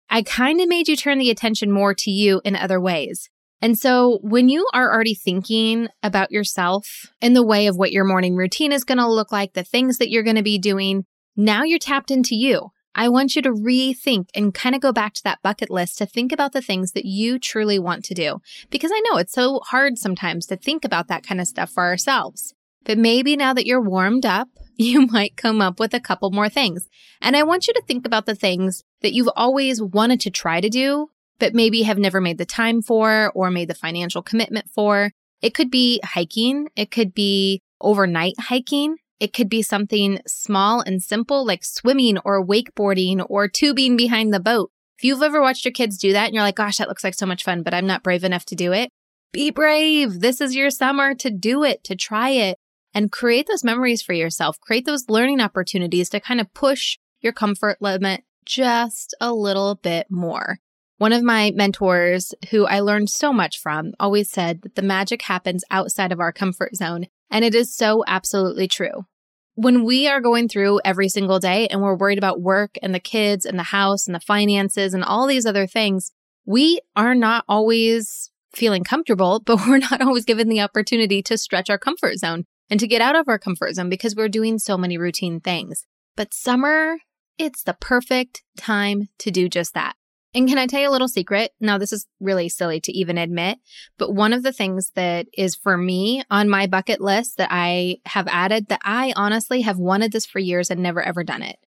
I 0.09 0.23
kind 0.23 0.61
of 0.61 0.69
made 0.69 0.89
you 0.89 0.97
turn 0.97 1.19
the 1.19 1.31
attention 1.31 1.73
more 1.73 1.95
to 1.95 2.11
you 2.11 2.41
in 2.45 2.55
other 2.55 2.81
ways. 2.81 3.29
And 3.61 3.79
so 3.79 4.19
when 4.23 4.49
you 4.49 4.67
are 4.75 4.93
already 4.93 5.15
thinking 5.15 5.89
about 6.03 6.31
yourself 6.31 7.11
in 7.21 7.33
the 7.33 7.45
way 7.45 7.67
of 7.67 7.77
what 7.77 7.93
your 7.93 8.05
morning 8.05 8.37
routine 8.37 8.73
is 8.73 8.85
going 8.85 8.99
to 8.99 9.09
look 9.09 9.33
like, 9.33 9.55
the 9.55 9.65
things 9.65 9.99
that 9.99 10.11
you're 10.11 10.23
going 10.23 10.37
to 10.37 10.43
be 10.43 10.59
doing, 10.59 11.07
now 11.37 11.63
you're 11.63 11.79
tapped 11.79 12.11
into 12.11 12.35
you. 12.35 12.71
I 12.95 13.09
want 13.09 13.35
you 13.35 13.43
to 13.43 13.51
rethink 13.51 14.29
and 14.35 14.55
kind 14.55 14.75
of 14.75 14.81
go 14.81 14.93
back 14.93 15.15
to 15.15 15.23
that 15.25 15.43
bucket 15.43 15.69
list 15.69 15.99
to 15.99 16.07
think 16.07 16.31
about 16.31 16.53
the 16.53 16.63
things 16.63 16.93
that 16.93 17.05
you 17.05 17.41
truly 17.41 17.79
want 17.79 18.05
to 18.05 18.15
do. 18.15 18.41
Because 18.71 18.93
I 18.95 19.01
know 19.01 19.19
it's 19.19 19.33
so 19.33 19.61
hard 19.67 19.99
sometimes 19.99 20.47
to 20.47 20.57
think 20.57 20.85
about 20.85 21.09
that 21.09 21.27
kind 21.27 21.41
of 21.41 21.49
stuff 21.49 21.71
for 21.71 21.83
ourselves. 21.83 22.55
But 22.85 22.99
maybe 22.99 23.37
now 23.37 23.53
that 23.55 23.67
you're 23.67 23.81
warmed 23.81 24.25
up, 24.25 24.49
you 24.77 25.07
might 25.07 25.37
come 25.37 25.61
up 25.61 25.81
with 25.81 25.93
a 25.95 26.01
couple 26.01 26.31
more 26.31 26.49
things. 26.49 26.89
And 27.21 27.37
I 27.37 27.43
want 27.43 27.67
you 27.67 27.75
to 27.75 27.83
think 27.83 28.07
about 28.07 28.27
the 28.27 28.35
things 28.35 28.85
that 29.03 29.13
you've 29.13 29.31
always 29.35 29.83
wanted 29.83 30.21
to 30.21 30.31
try 30.31 30.61
to 30.61 30.69
do, 30.69 31.09
but 31.39 31.55
maybe 31.55 31.83
have 31.83 31.99
never 31.99 32.21
made 32.21 32.39
the 32.39 32.47
time 32.47 32.81
for 32.81 33.33
or 33.35 33.51
made 33.51 33.69
the 33.69 33.75
financial 33.75 34.23
commitment 34.23 34.71
for. 34.71 35.11
It 35.43 35.55
could 35.55 35.71
be 35.71 36.01
hiking. 36.05 36.69
It 36.77 36.91
could 36.91 37.13
be 37.13 37.61
overnight 37.81 38.35
hiking. 38.39 38.97
It 39.25 39.33
could 39.33 39.49
be 39.49 39.63
something 39.63 40.21
small 40.27 40.83
and 40.83 41.03
simple 41.03 41.47
like 41.47 41.65
swimming 41.65 42.19
or 42.27 42.45
wakeboarding 42.45 43.25
or 43.31 43.49
tubing 43.49 43.97
behind 43.97 44.35
the 44.35 44.39
boat. 44.39 44.71
If 44.99 45.05
you've 45.05 45.23
ever 45.23 45.41
watched 45.41 45.65
your 45.65 45.73
kids 45.73 45.97
do 45.97 46.13
that 46.13 46.27
and 46.27 46.35
you're 46.35 46.43
like, 46.43 46.57
gosh, 46.57 46.77
that 46.77 46.89
looks 46.89 47.03
like 47.03 47.15
so 47.15 47.25
much 47.25 47.43
fun, 47.43 47.63
but 47.63 47.73
I'm 47.73 47.87
not 47.87 48.03
brave 48.03 48.23
enough 48.23 48.45
to 48.45 48.55
do 48.55 48.75
it, 48.75 48.91
be 49.33 49.51
brave. 49.51 50.21
This 50.21 50.43
is 50.43 50.55
your 50.55 50.69
summer 50.69 51.15
to 51.15 51.31
do 51.31 51.65
it, 51.65 51.83
to 51.85 51.97
try 51.97 52.29
it 52.29 52.59
and 52.93 53.11
create 53.11 53.47
those 53.49 53.65
memories 53.65 54.03
for 54.03 54.13
yourself. 54.13 54.61
Create 54.61 54.85
those 54.85 55.09
learning 55.09 55.41
opportunities 55.41 56.11
to 56.11 56.21
kind 56.21 56.39
of 56.39 56.53
push 56.53 56.99
your 57.23 57.33
comfort 57.33 57.79
limit 57.81 58.25
just 58.45 59.15
a 59.23 59.33
little 59.33 59.77
bit 59.77 60.07
more. 60.11 60.59
One 60.99 61.15
of 61.15 61.23
my 61.23 61.51
mentors, 61.55 62.35
who 62.51 62.67
I 62.67 62.81
learned 62.81 63.09
so 63.09 63.33
much 63.33 63.59
from, 63.59 63.95
always 63.99 64.31
said 64.31 64.61
that 64.65 64.75
the 64.75 64.83
magic 64.83 65.23
happens 65.23 65.65
outside 65.71 66.13
of 66.13 66.21
our 66.21 66.31
comfort 66.31 66.77
zone. 66.77 67.07
And 67.31 67.43
it 67.43 67.55
is 67.55 67.75
so 67.75 68.05
absolutely 68.07 68.69
true. 68.69 69.07
When 69.57 69.85
we 69.85 70.09
are 70.09 70.21
going 70.21 70.49
through 70.49 70.81
every 70.85 71.09
single 71.09 71.39
day 71.39 71.69
and 71.69 71.81
we're 71.81 71.95
worried 71.95 72.19
about 72.19 72.41
work 72.41 72.77
and 72.83 72.95
the 72.95 73.01
kids 73.01 73.47
and 73.47 73.59
the 73.59 73.65
house 73.65 74.07
and 74.07 74.15
the 74.15 74.21
finances 74.21 74.95
and 74.95 75.05
all 75.05 75.27
these 75.27 75.47
other 75.47 75.67
things, 75.67 76.11
we 76.45 76.81
are 76.97 77.15
not 77.15 77.45
always 77.49 78.31
feeling 78.53 78.85
comfortable, 78.85 79.41
but 79.45 79.67
we're 79.67 79.79
not 79.79 80.01
always 80.01 80.25
given 80.25 80.49
the 80.49 80.61
opportunity 80.61 81.23
to 81.23 81.39
stretch 81.39 81.71
our 81.71 81.79
comfort 81.79 82.19
zone 82.19 82.45
and 82.69 82.81
to 82.81 82.89
get 82.89 83.01
out 83.01 83.17
of 83.17 83.29
our 83.29 83.39
comfort 83.39 83.75
zone 83.75 83.89
because 83.89 84.17
we're 84.17 84.29
doing 84.29 84.59
so 84.59 84.77
many 84.77 84.99
routine 84.99 85.41
things. 85.41 85.87
But 86.17 86.35
summer, 86.35 86.97
it's 87.39 87.63
the 87.63 87.75
perfect 87.75 88.43
time 88.57 89.09
to 89.19 89.31
do 89.31 89.49
just 89.49 89.75
that. 89.75 89.95
And 90.35 90.49
can 90.49 90.59
I 90.59 90.67
tell 90.67 90.81
you 90.81 90.89
a 90.89 90.91
little 90.91 91.09
secret? 91.09 91.53
Now, 91.61 91.79
this 91.79 91.93
is 91.93 92.07
really 92.19 92.49
silly 92.49 92.81
to 92.81 92.93
even 92.93 93.19
admit, 93.19 93.59
but 93.99 94.13
one 94.13 94.33
of 94.33 94.43
the 94.43 94.53
things 94.53 94.91
that 94.97 95.27
is 95.37 95.55
for 95.55 95.77
me 95.77 96.25
on 96.29 96.49
my 96.49 96.67
bucket 96.67 97.01
list 97.01 97.37
that 97.39 97.49
I 97.53 97.99
have 98.07 98.27
added 98.29 98.67
that 98.69 98.81
I 98.83 99.13
honestly 99.15 99.61
have 99.61 99.79
wanted 99.79 100.11
this 100.11 100.27
for 100.27 100.41
years 100.41 100.71
and 100.71 100.83
never 100.83 101.03
ever 101.03 101.23
done 101.23 101.43
it. 101.43 101.59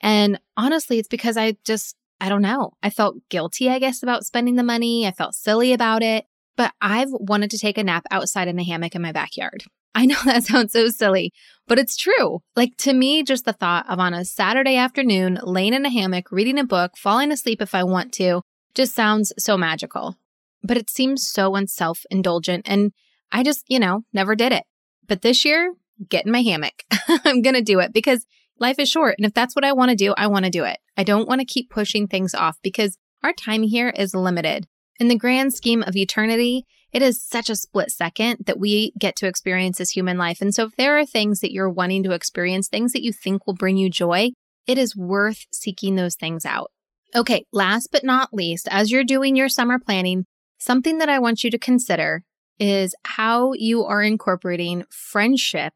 And 0.00 0.40
honestly, 0.56 0.98
it's 0.98 1.08
because 1.08 1.36
I 1.36 1.56
just, 1.64 1.96
I 2.20 2.30
don't 2.30 2.42
know. 2.42 2.72
I 2.82 2.88
felt 2.88 3.16
guilty, 3.28 3.68
I 3.68 3.78
guess, 3.78 4.02
about 4.02 4.24
spending 4.24 4.56
the 4.56 4.62
money. 4.62 5.06
I 5.06 5.10
felt 5.10 5.34
silly 5.34 5.74
about 5.74 6.02
it, 6.02 6.24
but 6.56 6.72
I've 6.80 7.10
wanted 7.10 7.50
to 7.50 7.58
take 7.58 7.76
a 7.76 7.84
nap 7.84 8.06
outside 8.10 8.48
in 8.48 8.58
a 8.58 8.64
hammock 8.64 8.94
in 8.94 9.02
my 9.02 9.12
backyard. 9.12 9.64
I 9.96 10.04
know 10.04 10.18
that 10.26 10.44
sounds 10.44 10.72
so 10.72 10.88
silly, 10.88 11.32
but 11.66 11.78
it's 11.78 11.96
true. 11.96 12.40
Like 12.54 12.76
to 12.78 12.92
me, 12.92 13.24
just 13.24 13.46
the 13.46 13.54
thought 13.54 13.86
of 13.88 13.98
on 13.98 14.14
a 14.14 14.24
Saturday 14.24 14.76
afternoon, 14.76 15.40
laying 15.42 15.74
in 15.74 15.86
a 15.86 15.90
hammock, 15.90 16.30
reading 16.30 16.58
a 16.58 16.64
book, 16.64 16.92
falling 16.96 17.32
asleep 17.32 17.60
if 17.62 17.74
I 17.74 17.82
want 17.82 18.12
to, 18.14 18.42
just 18.74 18.94
sounds 18.94 19.32
so 19.38 19.56
magical. 19.56 20.16
But 20.62 20.76
it 20.76 20.90
seems 20.90 21.26
so 21.26 21.56
unself 21.56 22.02
indulgent. 22.10 22.68
And 22.68 22.92
I 23.32 23.42
just, 23.42 23.64
you 23.68 23.80
know, 23.80 24.02
never 24.12 24.36
did 24.36 24.52
it. 24.52 24.64
But 25.08 25.22
this 25.22 25.44
year, 25.44 25.72
get 26.08 26.26
in 26.26 26.32
my 26.32 26.42
hammock. 26.42 26.82
I'm 27.08 27.40
going 27.40 27.54
to 27.54 27.62
do 27.62 27.80
it 27.80 27.92
because 27.94 28.26
life 28.60 28.78
is 28.78 28.90
short. 28.90 29.14
And 29.18 29.26
if 29.26 29.32
that's 29.32 29.56
what 29.56 29.64
I 29.64 29.72
want 29.72 29.90
to 29.90 29.96
do, 29.96 30.12
I 30.16 30.26
want 30.26 30.44
to 30.44 30.50
do 30.50 30.64
it. 30.64 30.78
I 30.96 31.04
don't 31.04 31.28
want 31.28 31.40
to 31.40 31.46
keep 31.46 31.70
pushing 31.70 32.06
things 32.06 32.34
off 32.34 32.58
because 32.62 32.98
our 33.22 33.32
time 33.32 33.62
here 33.62 33.88
is 33.96 34.14
limited. 34.14 34.66
In 34.98 35.08
the 35.08 35.16
grand 35.16 35.54
scheme 35.54 35.82
of 35.82 35.96
eternity, 35.96 36.64
it 36.96 37.02
is 37.02 37.22
such 37.22 37.50
a 37.50 37.56
split 37.56 37.90
second 37.90 38.38
that 38.46 38.58
we 38.58 38.90
get 38.98 39.16
to 39.16 39.26
experience 39.26 39.82
as 39.82 39.90
human 39.90 40.16
life. 40.16 40.40
And 40.40 40.54
so 40.54 40.64
if 40.64 40.76
there 40.76 40.98
are 40.98 41.04
things 41.04 41.40
that 41.40 41.52
you're 41.52 41.68
wanting 41.68 42.02
to 42.04 42.12
experience, 42.12 42.68
things 42.68 42.94
that 42.94 43.02
you 43.02 43.12
think 43.12 43.46
will 43.46 43.52
bring 43.52 43.76
you 43.76 43.90
joy, 43.90 44.30
it 44.66 44.78
is 44.78 44.96
worth 44.96 45.44
seeking 45.52 45.96
those 45.96 46.14
things 46.14 46.46
out. 46.46 46.70
Okay, 47.14 47.44
last 47.52 47.90
but 47.92 48.02
not 48.02 48.32
least, 48.32 48.66
as 48.70 48.90
you're 48.90 49.04
doing 49.04 49.36
your 49.36 49.50
summer 49.50 49.78
planning, 49.78 50.24
something 50.56 50.96
that 50.96 51.10
I 51.10 51.18
want 51.18 51.44
you 51.44 51.50
to 51.50 51.58
consider 51.58 52.22
is 52.58 52.94
how 53.04 53.52
you 53.52 53.84
are 53.84 54.02
incorporating 54.02 54.84
friendship 54.88 55.74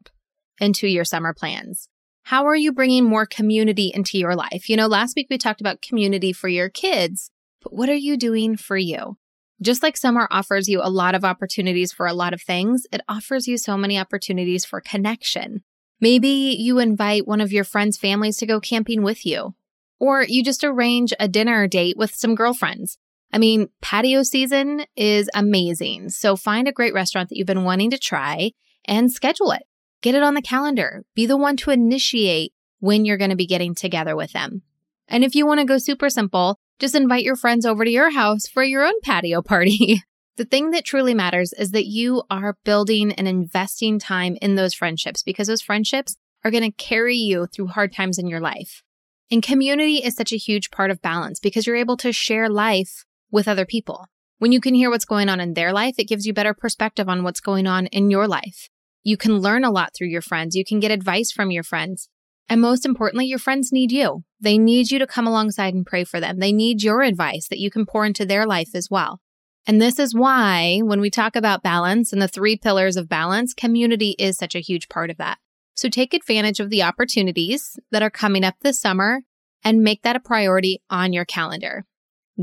into 0.59 0.87
your 0.87 1.05
summer 1.05 1.35
plans. 1.35 1.87
How 2.23 2.47
are 2.47 2.55
you 2.55 2.71
bringing 2.71 3.05
more 3.05 3.27
community 3.27 3.91
into 3.93 4.17
your 4.17 4.35
life? 4.35 4.69
You 4.69 4.75
know, 4.75 4.87
last 4.87 5.15
week 5.15 5.27
we 5.29 5.37
talked 5.37 5.61
about 5.61 5.83
community 5.83 6.33
for 6.33 6.47
your 6.47 6.69
kids, 6.69 7.29
but 7.61 7.73
what 7.73 7.89
are 7.89 7.93
you 7.93 8.17
doing 8.17 8.57
for 8.57 8.75
you? 8.75 9.17
Just 9.61 9.83
like 9.83 9.95
summer 9.95 10.27
offers 10.31 10.67
you 10.67 10.81
a 10.81 10.89
lot 10.89 11.13
of 11.13 11.23
opportunities 11.23 11.91
for 11.91 12.07
a 12.07 12.13
lot 12.13 12.33
of 12.33 12.41
things, 12.41 12.87
it 12.91 13.01
offers 13.07 13.47
you 13.47 13.57
so 13.57 13.77
many 13.77 13.99
opportunities 13.99 14.65
for 14.65 14.81
connection. 14.81 15.61
Maybe 15.99 16.57
you 16.59 16.79
invite 16.79 17.27
one 17.27 17.41
of 17.41 17.51
your 17.51 17.63
friends' 17.63 17.97
families 17.97 18.37
to 18.37 18.47
go 18.47 18.59
camping 18.59 19.03
with 19.03 19.23
you, 19.23 19.53
or 19.99 20.23
you 20.23 20.43
just 20.43 20.63
arrange 20.63 21.13
a 21.19 21.27
dinner 21.27 21.67
date 21.67 21.95
with 21.95 22.15
some 22.15 22.33
girlfriends. 22.33 22.97
I 23.31 23.37
mean, 23.37 23.69
patio 23.81 24.23
season 24.23 24.85
is 24.95 25.29
amazing. 25.35 26.09
So 26.09 26.35
find 26.35 26.67
a 26.67 26.73
great 26.73 26.95
restaurant 26.95 27.29
that 27.29 27.37
you've 27.37 27.45
been 27.45 27.63
wanting 27.63 27.91
to 27.91 27.99
try 27.99 28.53
and 28.85 29.11
schedule 29.11 29.51
it. 29.51 29.61
Get 30.01 30.15
it 30.15 30.23
on 30.23 30.33
the 30.33 30.41
calendar. 30.41 31.05
Be 31.13 31.27
the 31.27 31.37
one 31.37 31.55
to 31.57 31.69
initiate 31.69 32.51
when 32.79 33.05
you're 33.05 33.17
going 33.17 33.29
to 33.29 33.35
be 33.35 33.45
getting 33.45 33.75
together 33.75 34.15
with 34.15 34.33
them. 34.33 34.63
And 35.07 35.23
if 35.23 35.35
you 35.35 35.45
want 35.45 35.59
to 35.59 35.65
go 35.65 35.77
super 35.77 36.09
simple, 36.09 36.57
just 36.81 36.95
invite 36.95 37.23
your 37.23 37.35
friends 37.35 37.63
over 37.63 37.85
to 37.85 37.91
your 37.91 38.09
house 38.09 38.47
for 38.47 38.63
your 38.63 38.83
own 38.83 38.99
patio 39.03 39.43
party. 39.43 40.01
the 40.37 40.45
thing 40.45 40.71
that 40.71 40.83
truly 40.83 41.13
matters 41.13 41.53
is 41.53 41.71
that 41.71 41.85
you 41.85 42.23
are 42.31 42.57
building 42.65 43.11
and 43.11 43.27
investing 43.27 43.99
time 43.99 44.35
in 44.41 44.55
those 44.55 44.73
friendships 44.73 45.21
because 45.21 45.47
those 45.47 45.61
friendships 45.61 46.17
are 46.43 46.49
going 46.49 46.63
to 46.63 46.71
carry 46.71 47.15
you 47.15 47.45
through 47.45 47.67
hard 47.67 47.93
times 47.93 48.17
in 48.17 48.25
your 48.25 48.39
life. 48.39 48.81
And 49.29 49.43
community 49.43 49.97
is 49.97 50.15
such 50.15 50.33
a 50.33 50.37
huge 50.37 50.71
part 50.71 50.89
of 50.89 51.03
balance 51.03 51.39
because 51.39 51.67
you're 51.67 51.75
able 51.75 51.97
to 51.97 52.11
share 52.11 52.49
life 52.49 53.05
with 53.29 53.47
other 53.47 53.65
people. 53.65 54.07
When 54.39 54.51
you 54.51 54.59
can 54.59 54.73
hear 54.73 54.89
what's 54.89 55.05
going 55.05 55.29
on 55.29 55.39
in 55.39 55.53
their 55.53 55.71
life, 55.71 55.99
it 55.99 56.07
gives 56.07 56.25
you 56.25 56.33
better 56.33 56.55
perspective 56.55 57.07
on 57.07 57.21
what's 57.21 57.39
going 57.39 57.67
on 57.67 57.85
in 57.87 58.09
your 58.09 58.27
life. 58.27 58.69
You 59.03 59.17
can 59.17 59.37
learn 59.37 59.63
a 59.63 59.69
lot 59.69 59.91
through 59.95 60.07
your 60.07 60.23
friends. 60.23 60.55
You 60.55 60.65
can 60.65 60.79
get 60.79 60.89
advice 60.89 61.31
from 61.31 61.51
your 61.51 61.63
friends. 61.63 62.09
And 62.49 62.59
most 62.59 62.87
importantly, 62.87 63.27
your 63.27 63.37
friends 63.37 63.71
need 63.71 63.91
you. 63.91 64.23
They 64.41 64.57
need 64.57 64.91
you 64.91 64.99
to 64.99 65.07
come 65.07 65.27
alongside 65.27 65.73
and 65.73 65.85
pray 65.85 66.03
for 66.03 66.19
them. 66.19 66.39
They 66.39 66.51
need 66.51 66.83
your 66.83 67.03
advice 67.03 67.47
that 67.47 67.59
you 67.59 67.69
can 67.69 67.85
pour 67.85 68.05
into 68.05 68.25
their 68.25 68.45
life 68.45 68.73
as 68.73 68.89
well. 68.89 69.21
And 69.67 69.79
this 69.79 69.99
is 69.99 70.15
why 70.15 70.79
when 70.83 70.99
we 70.99 71.11
talk 71.11 71.35
about 71.35 71.61
balance 71.61 72.11
and 72.11 72.21
the 72.21 72.27
three 72.27 72.57
pillars 72.57 72.97
of 72.97 73.07
balance, 73.07 73.53
community 73.53 74.15
is 74.17 74.37
such 74.37 74.55
a 74.55 74.59
huge 74.59 74.89
part 74.89 75.11
of 75.11 75.17
that. 75.17 75.37
So 75.75 75.87
take 75.87 76.13
advantage 76.13 76.59
of 76.59 76.69
the 76.69 76.83
opportunities 76.83 77.79
that 77.91 78.01
are 78.01 78.09
coming 78.09 78.43
up 78.43 78.55
this 78.61 78.81
summer 78.81 79.21
and 79.63 79.83
make 79.83 80.01
that 80.01 80.15
a 80.15 80.19
priority 80.19 80.81
on 80.89 81.13
your 81.13 81.25
calendar. 81.25 81.85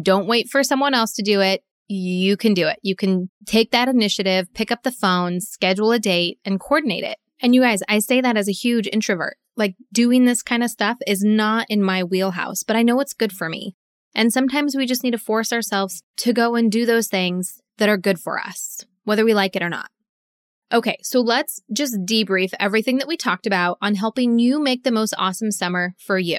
Don't 0.01 0.29
wait 0.29 0.49
for 0.49 0.63
someone 0.63 0.95
else 0.95 1.13
to 1.15 1.23
do 1.23 1.41
it. 1.41 1.63
You 1.89 2.37
can 2.37 2.55
do 2.55 2.69
it. 2.69 2.79
You 2.83 2.95
can 2.95 3.31
take 3.47 3.73
that 3.73 3.89
initiative, 3.89 4.53
pick 4.55 4.71
up 4.71 4.83
the 4.83 4.93
phone, 4.93 5.41
schedule 5.41 5.91
a 5.91 5.99
date, 5.99 6.39
and 6.45 6.61
coordinate 6.61 7.05
it. 7.05 7.19
And 7.41 7.55
you 7.55 7.63
guys, 7.63 7.83
I 7.89 7.99
say 7.99 8.21
that 8.21 8.37
as 8.37 8.49
a 8.49 8.53
huge 8.53 8.89
introvert. 8.93 9.37
Like 9.59 9.75
doing 9.93 10.25
this 10.25 10.43
kind 10.43 10.63
of 10.63 10.71
stuff 10.71 10.97
is 11.07 11.23
not 11.23 11.67
in 11.69 11.83
my 11.83 12.03
wheelhouse, 12.03 12.63
but 12.63 12.77
I 12.77 12.83
know 12.83 13.01
it's 13.01 13.13
good 13.13 13.33
for 13.33 13.51
me. 13.51 13.75
And 14.15 14.33
sometimes 14.33 14.75
we 14.75 14.87
just 14.87 15.05
need 15.05 15.11
to 15.11 15.19
force 15.19 15.53
ourselves 15.53 16.03
to 16.19 16.33
go 16.33 16.55
and 16.55 16.73
do 16.73 16.87
those 16.87 17.09
things 17.09 17.61
that 17.77 17.91
are 17.91 17.99
good 17.99 18.19
for 18.19 18.39
us, 18.39 18.87
whether 19.05 19.25
we 19.25 19.35
like 19.35 19.55
it 19.55 19.63
or 19.63 19.69
not. 19.69 19.91
Okay, 20.73 20.99
so 21.03 21.21
let's 21.21 21.61
just 21.73 21.99
debrief 22.05 22.53
everything 22.61 22.99
that 22.99 23.09
we 23.09 23.17
talked 23.17 23.47
about 23.47 23.79
on 23.83 23.95
helping 23.95 24.39
you 24.39 24.63
make 24.63 24.85
the 24.85 24.91
most 24.91 25.15
awesome 25.19 25.51
summer 25.51 25.95
for 25.99 26.19
you. 26.19 26.39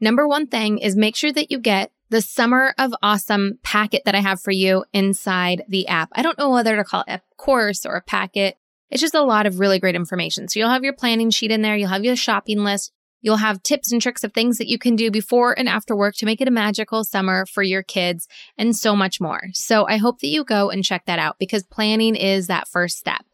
Number 0.00 0.26
one 0.26 0.46
thing 0.46 0.78
is 0.78 0.96
make 0.96 1.16
sure 1.16 1.32
that 1.32 1.50
you 1.50 1.58
get 1.58 1.90
the 2.10 2.20
Summer 2.20 2.74
of 2.78 2.94
Awesome 3.02 3.58
packet 3.62 4.02
that 4.04 4.14
I 4.14 4.20
have 4.20 4.40
for 4.40 4.52
you 4.52 4.84
inside 4.92 5.64
the 5.68 5.88
app. 5.88 6.10
I 6.12 6.22
don't 6.22 6.38
know 6.38 6.50
whether 6.50 6.76
to 6.76 6.84
call 6.84 7.04
it 7.08 7.12
a 7.14 7.22
course 7.36 7.84
or 7.84 7.96
a 7.96 8.02
packet. 8.02 8.56
It's 8.94 9.00
just 9.00 9.16
a 9.16 9.22
lot 9.22 9.46
of 9.46 9.58
really 9.58 9.80
great 9.80 9.96
information. 9.96 10.46
So 10.46 10.60
you'll 10.60 10.68
have 10.68 10.84
your 10.84 10.92
planning 10.92 11.30
sheet 11.30 11.50
in 11.50 11.62
there. 11.62 11.76
You'll 11.76 11.88
have 11.88 12.04
your 12.04 12.14
shopping 12.14 12.62
list. 12.62 12.92
You'll 13.22 13.38
have 13.38 13.60
tips 13.64 13.90
and 13.90 14.00
tricks 14.00 14.22
of 14.22 14.32
things 14.32 14.58
that 14.58 14.68
you 14.68 14.78
can 14.78 14.94
do 14.94 15.10
before 15.10 15.58
and 15.58 15.68
after 15.68 15.96
work 15.96 16.14
to 16.18 16.26
make 16.26 16.40
it 16.40 16.46
a 16.46 16.52
magical 16.52 17.02
summer 17.02 17.44
for 17.44 17.64
your 17.64 17.82
kids 17.82 18.28
and 18.56 18.76
so 18.76 18.94
much 18.94 19.20
more. 19.20 19.40
So 19.52 19.84
I 19.88 19.96
hope 19.96 20.20
that 20.20 20.28
you 20.28 20.44
go 20.44 20.70
and 20.70 20.84
check 20.84 21.06
that 21.06 21.18
out 21.18 21.40
because 21.40 21.64
planning 21.64 22.14
is 22.14 22.46
that 22.46 22.68
first 22.68 22.96
step. 22.96 23.24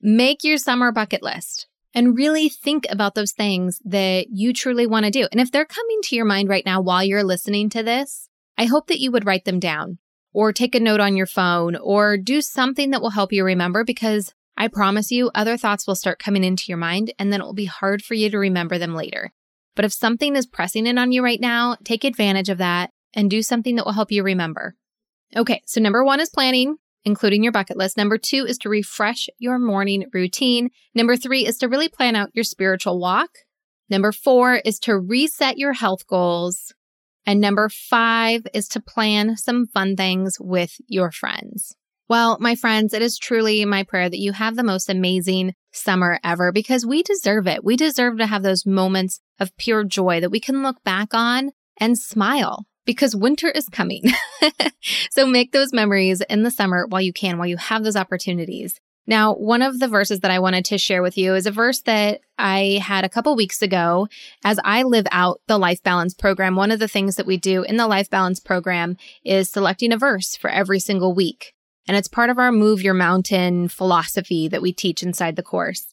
Make 0.00 0.44
your 0.44 0.56
summer 0.56 0.92
bucket 0.92 1.24
list 1.24 1.66
and 1.94 2.16
really 2.16 2.48
think 2.48 2.86
about 2.88 3.16
those 3.16 3.32
things 3.32 3.82
that 3.86 4.28
you 4.30 4.52
truly 4.52 4.86
want 4.86 5.04
to 5.04 5.10
do. 5.10 5.26
And 5.32 5.40
if 5.40 5.50
they're 5.50 5.64
coming 5.64 5.98
to 6.04 6.14
your 6.14 6.26
mind 6.26 6.48
right 6.48 6.64
now 6.64 6.80
while 6.80 7.02
you're 7.02 7.24
listening 7.24 7.70
to 7.70 7.82
this, 7.82 8.28
I 8.56 8.66
hope 8.66 8.86
that 8.86 9.00
you 9.00 9.10
would 9.10 9.26
write 9.26 9.46
them 9.46 9.58
down 9.58 9.98
or 10.32 10.52
take 10.52 10.76
a 10.76 10.80
note 10.80 11.00
on 11.00 11.16
your 11.16 11.26
phone 11.26 11.74
or 11.74 12.16
do 12.16 12.40
something 12.40 12.92
that 12.92 13.02
will 13.02 13.10
help 13.10 13.32
you 13.32 13.44
remember 13.44 13.82
because 13.82 14.32
I 14.60 14.66
promise 14.66 15.12
you, 15.12 15.30
other 15.36 15.56
thoughts 15.56 15.86
will 15.86 15.94
start 15.94 16.18
coming 16.18 16.42
into 16.42 16.64
your 16.66 16.78
mind 16.78 17.14
and 17.16 17.32
then 17.32 17.40
it 17.40 17.44
will 17.44 17.54
be 17.54 17.66
hard 17.66 18.02
for 18.02 18.14
you 18.14 18.28
to 18.28 18.38
remember 18.38 18.76
them 18.76 18.92
later. 18.92 19.30
But 19.76 19.84
if 19.84 19.92
something 19.92 20.34
is 20.34 20.46
pressing 20.48 20.88
in 20.88 20.98
on 20.98 21.12
you 21.12 21.22
right 21.22 21.40
now, 21.40 21.76
take 21.84 22.02
advantage 22.02 22.48
of 22.48 22.58
that 22.58 22.90
and 23.14 23.30
do 23.30 23.40
something 23.40 23.76
that 23.76 23.86
will 23.86 23.92
help 23.92 24.10
you 24.10 24.24
remember. 24.24 24.74
Okay, 25.36 25.62
so 25.64 25.80
number 25.80 26.04
one 26.04 26.18
is 26.18 26.28
planning, 26.28 26.76
including 27.04 27.44
your 27.44 27.52
bucket 27.52 27.76
list. 27.76 27.96
Number 27.96 28.18
two 28.18 28.46
is 28.48 28.58
to 28.58 28.68
refresh 28.68 29.28
your 29.38 29.60
morning 29.60 30.06
routine. 30.12 30.70
Number 30.92 31.16
three 31.16 31.46
is 31.46 31.58
to 31.58 31.68
really 31.68 31.88
plan 31.88 32.16
out 32.16 32.30
your 32.34 32.44
spiritual 32.44 32.98
walk. 32.98 33.30
Number 33.88 34.10
four 34.10 34.56
is 34.56 34.80
to 34.80 34.98
reset 34.98 35.56
your 35.56 35.74
health 35.74 36.04
goals. 36.08 36.74
And 37.24 37.40
number 37.40 37.68
five 37.68 38.44
is 38.52 38.66
to 38.70 38.80
plan 38.80 39.36
some 39.36 39.68
fun 39.68 39.94
things 39.94 40.36
with 40.40 40.80
your 40.88 41.12
friends. 41.12 41.76
Well, 42.08 42.38
my 42.40 42.54
friends, 42.54 42.94
it 42.94 43.02
is 43.02 43.18
truly 43.18 43.66
my 43.66 43.82
prayer 43.82 44.08
that 44.08 44.18
you 44.18 44.32
have 44.32 44.56
the 44.56 44.62
most 44.62 44.88
amazing 44.88 45.54
summer 45.72 46.18
ever 46.24 46.52
because 46.52 46.86
we 46.86 47.02
deserve 47.02 47.46
it. 47.46 47.62
We 47.62 47.76
deserve 47.76 48.16
to 48.16 48.26
have 48.26 48.42
those 48.42 48.64
moments 48.64 49.20
of 49.38 49.54
pure 49.58 49.84
joy 49.84 50.20
that 50.20 50.30
we 50.30 50.40
can 50.40 50.62
look 50.62 50.82
back 50.84 51.12
on 51.12 51.50
and 51.78 51.98
smile 51.98 52.64
because 52.86 53.14
winter 53.14 53.50
is 53.50 53.68
coming. 53.68 54.04
so 55.10 55.26
make 55.26 55.52
those 55.52 55.74
memories 55.74 56.22
in 56.30 56.44
the 56.44 56.50
summer 56.50 56.86
while 56.88 57.02
you 57.02 57.12
can, 57.12 57.36
while 57.36 57.46
you 57.46 57.58
have 57.58 57.84
those 57.84 57.96
opportunities. 57.96 58.80
Now, 59.06 59.34
one 59.34 59.60
of 59.60 59.78
the 59.78 59.88
verses 59.88 60.20
that 60.20 60.30
I 60.30 60.38
wanted 60.38 60.64
to 60.66 60.78
share 60.78 61.02
with 61.02 61.18
you 61.18 61.34
is 61.34 61.46
a 61.46 61.50
verse 61.50 61.80
that 61.82 62.20
I 62.38 62.80
had 62.82 63.04
a 63.04 63.08
couple 63.10 63.36
weeks 63.36 63.60
ago 63.60 64.08
as 64.44 64.58
I 64.64 64.82
live 64.82 65.06
out 65.12 65.40
the 65.46 65.58
life 65.58 65.82
balance 65.82 66.14
program. 66.14 66.56
One 66.56 66.70
of 66.70 66.78
the 66.78 66.88
things 66.88 67.16
that 67.16 67.26
we 67.26 67.36
do 67.36 67.62
in 67.64 67.76
the 67.76 67.86
life 67.86 68.08
balance 68.08 68.40
program 68.40 68.96
is 69.24 69.50
selecting 69.50 69.92
a 69.92 69.98
verse 69.98 70.36
for 70.36 70.48
every 70.48 70.78
single 70.78 71.14
week. 71.14 71.54
And 71.88 71.96
it's 71.96 72.08
part 72.08 72.30
of 72.30 72.38
our 72.38 72.52
move 72.52 72.82
your 72.82 72.94
mountain 72.94 73.68
philosophy 73.68 74.46
that 74.48 74.62
we 74.62 74.72
teach 74.72 75.02
inside 75.02 75.36
the 75.36 75.42
course. 75.42 75.86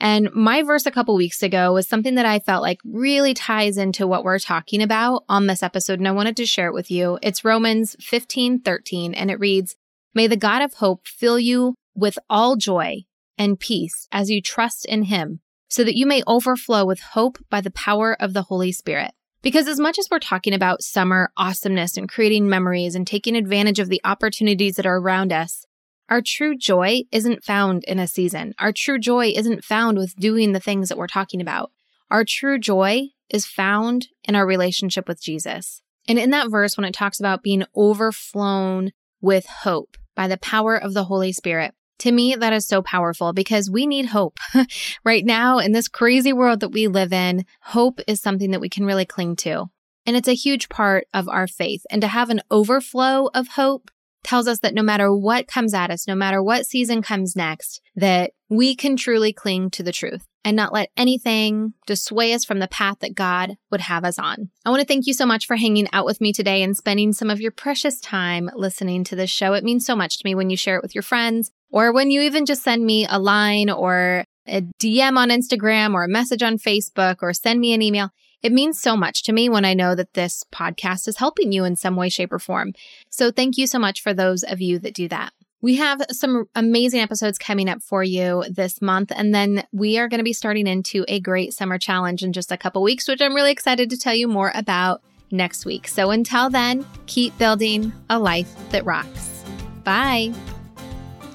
And 0.00 0.32
my 0.32 0.62
verse 0.62 0.86
a 0.86 0.90
couple 0.90 1.14
weeks 1.14 1.42
ago 1.42 1.74
was 1.74 1.86
something 1.86 2.14
that 2.14 2.24
I 2.24 2.38
felt 2.38 2.62
like 2.62 2.78
really 2.84 3.34
ties 3.34 3.76
into 3.76 4.06
what 4.06 4.24
we're 4.24 4.38
talking 4.38 4.82
about 4.82 5.24
on 5.28 5.46
this 5.46 5.62
episode. 5.62 5.98
And 5.98 6.08
I 6.08 6.12
wanted 6.12 6.36
to 6.38 6.46
share 6.46 6.68
it 6.68 6.74
with 6.74 6.90
you. 6.90 7.18
It's 7.20 7.44
Romans 7.44 7.96
15, 8.00 8.60
13, 8.60 9.12
and 9.12 9.30
it 9.30 9.38
reads, 9.38 9.76
May 10.14 10.26
the 10.26 10.36
God 10.36 10.62
of 10.62 10.74
hope 10.74 11.06
fill 11.06 11.38
you 11.38 11.74
with 11.94 12.18
all 12.30 12.56
joy 12.56 13.02
and 13.36 13.60
peace 13.60 14.08
as 14.10 14.30
you 14.30 14.40
trust 14.40 14.86
in 14.86 15.04
him, 15.04 15.40
so 15.68 15.84
that 15.84 15.96
you 15.96 16.06
may 16.06 16.22
overflow 16.26 16.86
with 16.86 17.00
hope 17.00 17.38
by 17.50 17.60
the 17.60 17.70
power 17.70 18.16
of 18.18 18.32
the 18.32 18.42
Holy 18.42 18.72
Spirit. 18.72 19.12
Because 19.42 19.66
as 19.68 19.80
much 19.80 19.98
as 19.98 20.08
we're 20.10 20.18
talking 20.18 20.52
about 20.52 20.82
summer 20.82 21.32
awesomeness 21.36 21.96
and 21.96 22.08
creating 22.08 22.48
memories 22.48 22.94
and 22.94 23.06
taking 23.06 23.36
advantage 23.36 23.78
of 23.78 23.88
the 23.88 24.00
opportunities 24.04 24.76
that 24.76 24.84
are 24.84 24.98
around 24.98 25.32
us, 25.32 25.64
our 26.10 26.20
true 26.20 26.58
joy 26.58 27.02
isn't 27.10 27.44
found 27.44 27.84
in 27.84 27.98
a 27.98 28.06
season. 28.06 28.52
Our 28.58 28.72
true 28.72 28.98
joy 28.98 29.32
isn't 29.34 29.64
found 29.64 29.96
with 29.96 30.16
doing 30.16 30.52
the 30.52 30.60
things 30.60 30.88
that 30.88 30.98
we're 30.98 31.06
talking 31.06 31.40
about. 31.40 31.70
Our 32.10 32.24
true 32.24 32.58
joy 32.58 33.10
is 33.30 33.46
found 33.46 34.08
in 34.24 34.34
our 34.34 34.46
relationship 34.46 35.08
with 35.08 35.22
Jesus. 35.22 35.80
And 36.08 36.18
in 36.18 36.30
that 36.30 36.50
verse, 36.50 36.76
when 36.76 36.84
it 36.84 36.92
talks 36.92 37.20
about 37.20 37.42
being 37.42 37.64
overflown 37.76 38.90
with 39.20 39.46
hope 39.46 39.96
by 40.16 40.26
the 40.26 40.38
power 40.38 40.76
of 40.76 40.92
the 40.92 41.04
Holy 41.04 41.32
Spirit, 41.32 41.74
to 42.00 42.12
me, 42.12 42.34
that 42.34 42.52
is 42.52 42.66
so 42.66 42.82
powerful 42.82 43.32
because 43.32 43.70
we 43.70 43.86
need 43.86 44.06
hope 44.06 44.38
right 45.04 45.24
now 45.24 45.58
in 45.58 45.72
this 45.72 45.88
crazy 45.88 46.32
world 46.32 46.60
that 46.60 46.70
we 46.70 46.88
live 46.88 47.12
in. 47.12 47.44
Hope 47.62 48.00
is 48.06 48.20
something 48.20 48.50
that 48.50 48.60
we 48.60 48.68
can 48.68 48.84
really 48.84 49.06
cling 49.06 49.36
to. 49.36 49.66
And 50.06 50.16
it's 50.16 50.28
a 50.28 50.34
huge 50.34 50.68
part 50.68 51.06
of 51.14 51.28
our 51.28 51.46
faith. 51.46 51.82
And 51.90 52.00
to 52.02 52.08
have 52.08 52.30
an 52.30 52.42
overflow 52.50 53.30
of 53.34 53.48
hope 53.48 53.90
tells 54.22 54.48
us 54.48 54.60
that 54.60 54.74
no 54.74 54.82
matter 54.82 55.14
what 55.14 55.46
comes 55.46 55.72
at 55.72 55.90
us, 55.90 56.06
no 56.06 56.14
matter 56.14 56.42
what 56.42 56.66
season 56.66 57.02
comes 57.02 57.36
next, 57.36 57.80
that 57.96 58.32
we 58.48 58.74
can 58.74 58.96
truly 58.96 59.32
cling 59.32 59.70
to 59.70 59.82
the 59.82 59.92
truth 59.92 60.26
and 60.44 60.56
not 60.56 60.72
let 60.72 60.90
anything 60.96 61.74
dissuade 61.86 62.34
us 62.34 62.44
from 62.44 62.58
the 62.58 62.68
path 62.68 62.98
that 63.00 63.14
God 63.14 63.56
would 63.70 63.82
have 63.82 64.04
us 64.04 64.18
on. 64.18 64.50
I 64.64 64.70
want 64.70 64.80
to 64.80 64.86
thank 64.86 65.06
you 65.06 65.14
so 65.14 65.26
much 65.26 65.46
for 65.46 65.56
hanging 65.56 65.88
out 65.92 66.06
with 66.06 66.20
me 66.20 66.32
today 66.32 66.62
and 66.62 66.76
spending 66.76 67.12
some 67.12 67.30
of 67.30 67.40
your 67.40 67.52
precious 67.52 68.00
time 68.00 68.50
listening 68.54 69.04
to 69.04 69.16
this 69.16 69.30
show. 69.30 69.52
It 69.52 69.64
means 69.64 69.84
so 69.84 69.94
much 69.94 70.18
to 70.18 70.22
me 70.24 70.34
when 70.34 70.50
you 70.50 70.56
share 70.56 70.76
it 70.76 70.82
with 70.82 70.94
your 70.94 71.02
friends 71.02 71.50
or 71.70 71.92
when 71.92 72.10
you 72.10 72.20
even 72.22 72.46
just 72.46 72.62
send 72.62 72.84
me 72.84 73.06
a 73.08 73.18
line 73.18 73.70
or 73.70 74.24
a 74.46 74.62
DM 74.80 75.16
on 75.16 75.28
Instagram 75.30 75.94
or 75.94 76.04
a 76.04 76.08
message 76.08 76.42
on 76.42 76.58
Facebook 76.58 77.16
or 77.22 77.32
send 77.32 77.60
me 77.60 77.72
an 77.72 77.82
email. 77.82 78.10
It 78.42 78.52
means 78.52 78.80
so 78.80 78.96
much 78.96 79.22
to 79.24 79.32
me 79.32 79.48
when 79.48 79.64
I 79.64 79.74
know 79.74 79.94
that 79.94 80.14
this 80.14 80.44
podcast 80.52 81.06
is 81.06 81.18
helping 81.18 81.52
you 81.52 81.64
in 81.64 81.76
some 81.76 81.94
way, 81.94 82.08
shape, 82.08 82.32
or 82.32 82.38
form. 82.38 82.72
So 83.10 83.30
thank 83.30 83.58
you 83.58 83.66
so 83.66 83.78
much 83.78 84.02
for 84.02 84.14
those 84.14 84.42
of 84.42 84.60
you 84.60 84.78
that 84.78 84.94
do 84.94 85.08
that. 85.08 85.32
We 85.62 85.76
have 85.76 86.00
some 86.10 86.46
amazing 86.54 87.00
episodes 87.00 87.36
coming 87.36 87.68
up 87.68 87.82
for 87.82 88.02
you 88.02 88.44
this 88.48 88.80
month, 88.80 89.12
and 89.14 89.34
then 89.34 89.64
we 89.72 89.98
are 89.98 90.08
going 90.08 90.18
to 90.20 90.24
be 90.24 90.32
starting 90.32 90.66
into 90.66 91.04
a 91.06 91.20
great 91.20 91.52
summer 91.52 91.76
challenge 91.76 92.22
in 92.22 92.32
just 92.32 92.50
a 92.50 92.56
couple 92.56 92.82
weeks, 92.82 93.06
which 93.06 93.20
I'm 93.20 93.34
really 93.34 93.52
excited 93.52 93.90
to 93.90 93.98
tell 93.98 94.14
you 94.14 94.26
more 94.26 94.52
about 94.54 95.02
next 95.30 95.66
week. 95.66 95.86
So 95.86 96.10
until 96.10 96.48
then, 96.48 96.86
keep 97.04 97.36
building 97.36 97.92
a 98.08 98.18
life 98.18 98.50
that 98.70 98.86
rocks. 98.86 99.44
Bye. 99.84 100.32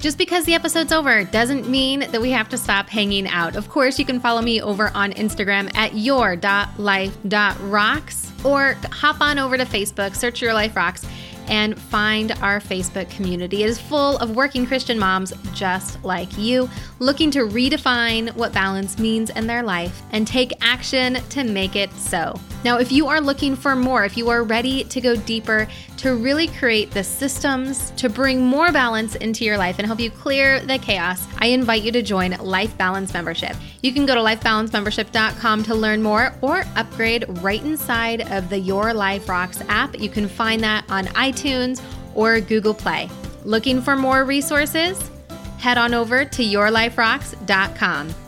Just 0.05 0.19
because 0.19 0.45
the 0.45 0.53
episode's 0.53 0.91
over 0.91 1.23
doesn't 1.23 1.67
mean 1.67 2.01
that 2.11 2.21
we 2.21 2.29
have 2.29 2.47
to 2.49 2.59
stop 2.59 2.89
hanging 2.89 3.27
out. 3.27 3.55
Of 3.55 3.69
course, 3.69 3.97
you 3.97 4.05
can 4.05 4.19
follow 4.19 4.39
me 4.39 4.61
over 4.61 4.91
on 4.93 5.13
Instagram 5.13 5.75
at 5.75 5.95
your.life.rocks 5.95 8.31
or 8.43 8.77
hop 8.91 9.19
on 9.19 9.39
over 9.39 9.57
to 9.57 9.65
Facebook, 9.65 10.15
search 10.15 10.43
Your 10.43 10.53
Life 10.53 10.75
Rocks 10.75 11.07
and 11.47 11.81
find 11.81 12.33
our 12.43 12.59
Facebook 12.59 13.09
community. 13.09 13.63
It 13.63 13.69
is 13.71 13.81
full 13.81 14.19
of 14.19 14.35
working 14.35 14.67
Christian 14.67 14.99
moms 14.99 15.33
just 15.55 16.03
like 16.03 16.37
you, 16.37 16.69
looking 16.99 17.31
to 17.31 17.39
redefine 17.39 18.31
what 18.35 18.53
balance 18.53 18.99
means 18.99 19.31
in 19.31 19.47
their 19.47 19.63
life 19.63 20.03
and 20.11 20.27
take 20.27 20.53
action 20.61 21.15
to 21.15 21.43
make 21.43 21.75
it 21.75 21.91
so. 21.93 22.39
Now, 22.65 22.79
if 22.79 22.91
you 22.91 23.05
are 23.09 23.21
looking 23.21 23.55
for 23.55 23.75
more, 23.75 24.05
if 24.05 24.17
you 24.17 24.29
are 24.29 24.43
ready 24.43 24.85
to 24.85 24.99
go 24.99 25.15
deeper, 25.15 25.67
to 25.97 26.15
really 26.15 26.47
create 26.47 26.89
the 26.89 27.03
systems 27.03 27.91
to 27.91 28.09
bring 28.09 28.43
more 28.43 28.71
balance 28.71 29.13
into 29.13 29.45
your 29.45 29.55
life 29.55 29.77
and 29.77 29.85
help 29.85 29.99
you 29.99 30.09
clear 30.09 30.59
the 30.61 30.79
chaos, 30.79 31.27
I 31.37 31.49
invite 31.49 31.83
you 31.83 31.91
to 31.91 32.01
join 32.01 32.31
Life 32.31 32.75
Balance 32.75 33.13
Membership. 33.13 33.55
You 33.83 33.93
can 33.93 34.07
go 34.07 34.15
to 34.15 34.21
lifebalancemembership.com 34.21 35.61
to 35.61 35.75
learn 35.75 36.01
more 36.01 36.33
or 36.41 36.63
upgrade 36.75 37.25
right 37.43 37.63
inside 37.63 38.31
of 38.31 38.49
the 38.49 38.57
Your 38.57 38.95
Life 38.95 39.29
Rocks 39.29 39.61
app. 39.69 39.99
You 39.99 40.09
can 40.09 40.27
find 40.27 40.63
that 40.63 40.85
on 40.89 41.05
iTunes 41.09 41.83
or 42.15 42.41
Google 42.41 42.73
Play. 42.73 43.11
Looking 43.43 43.79
for 43.79 43.95
more 43.95 44.25
resources? 44.25 45.11
Head 45.59 45.77
on 45.77 45.93
over 45.93 46.25
to 46.25 46.43
yourliferocks.com. 46.43 48.24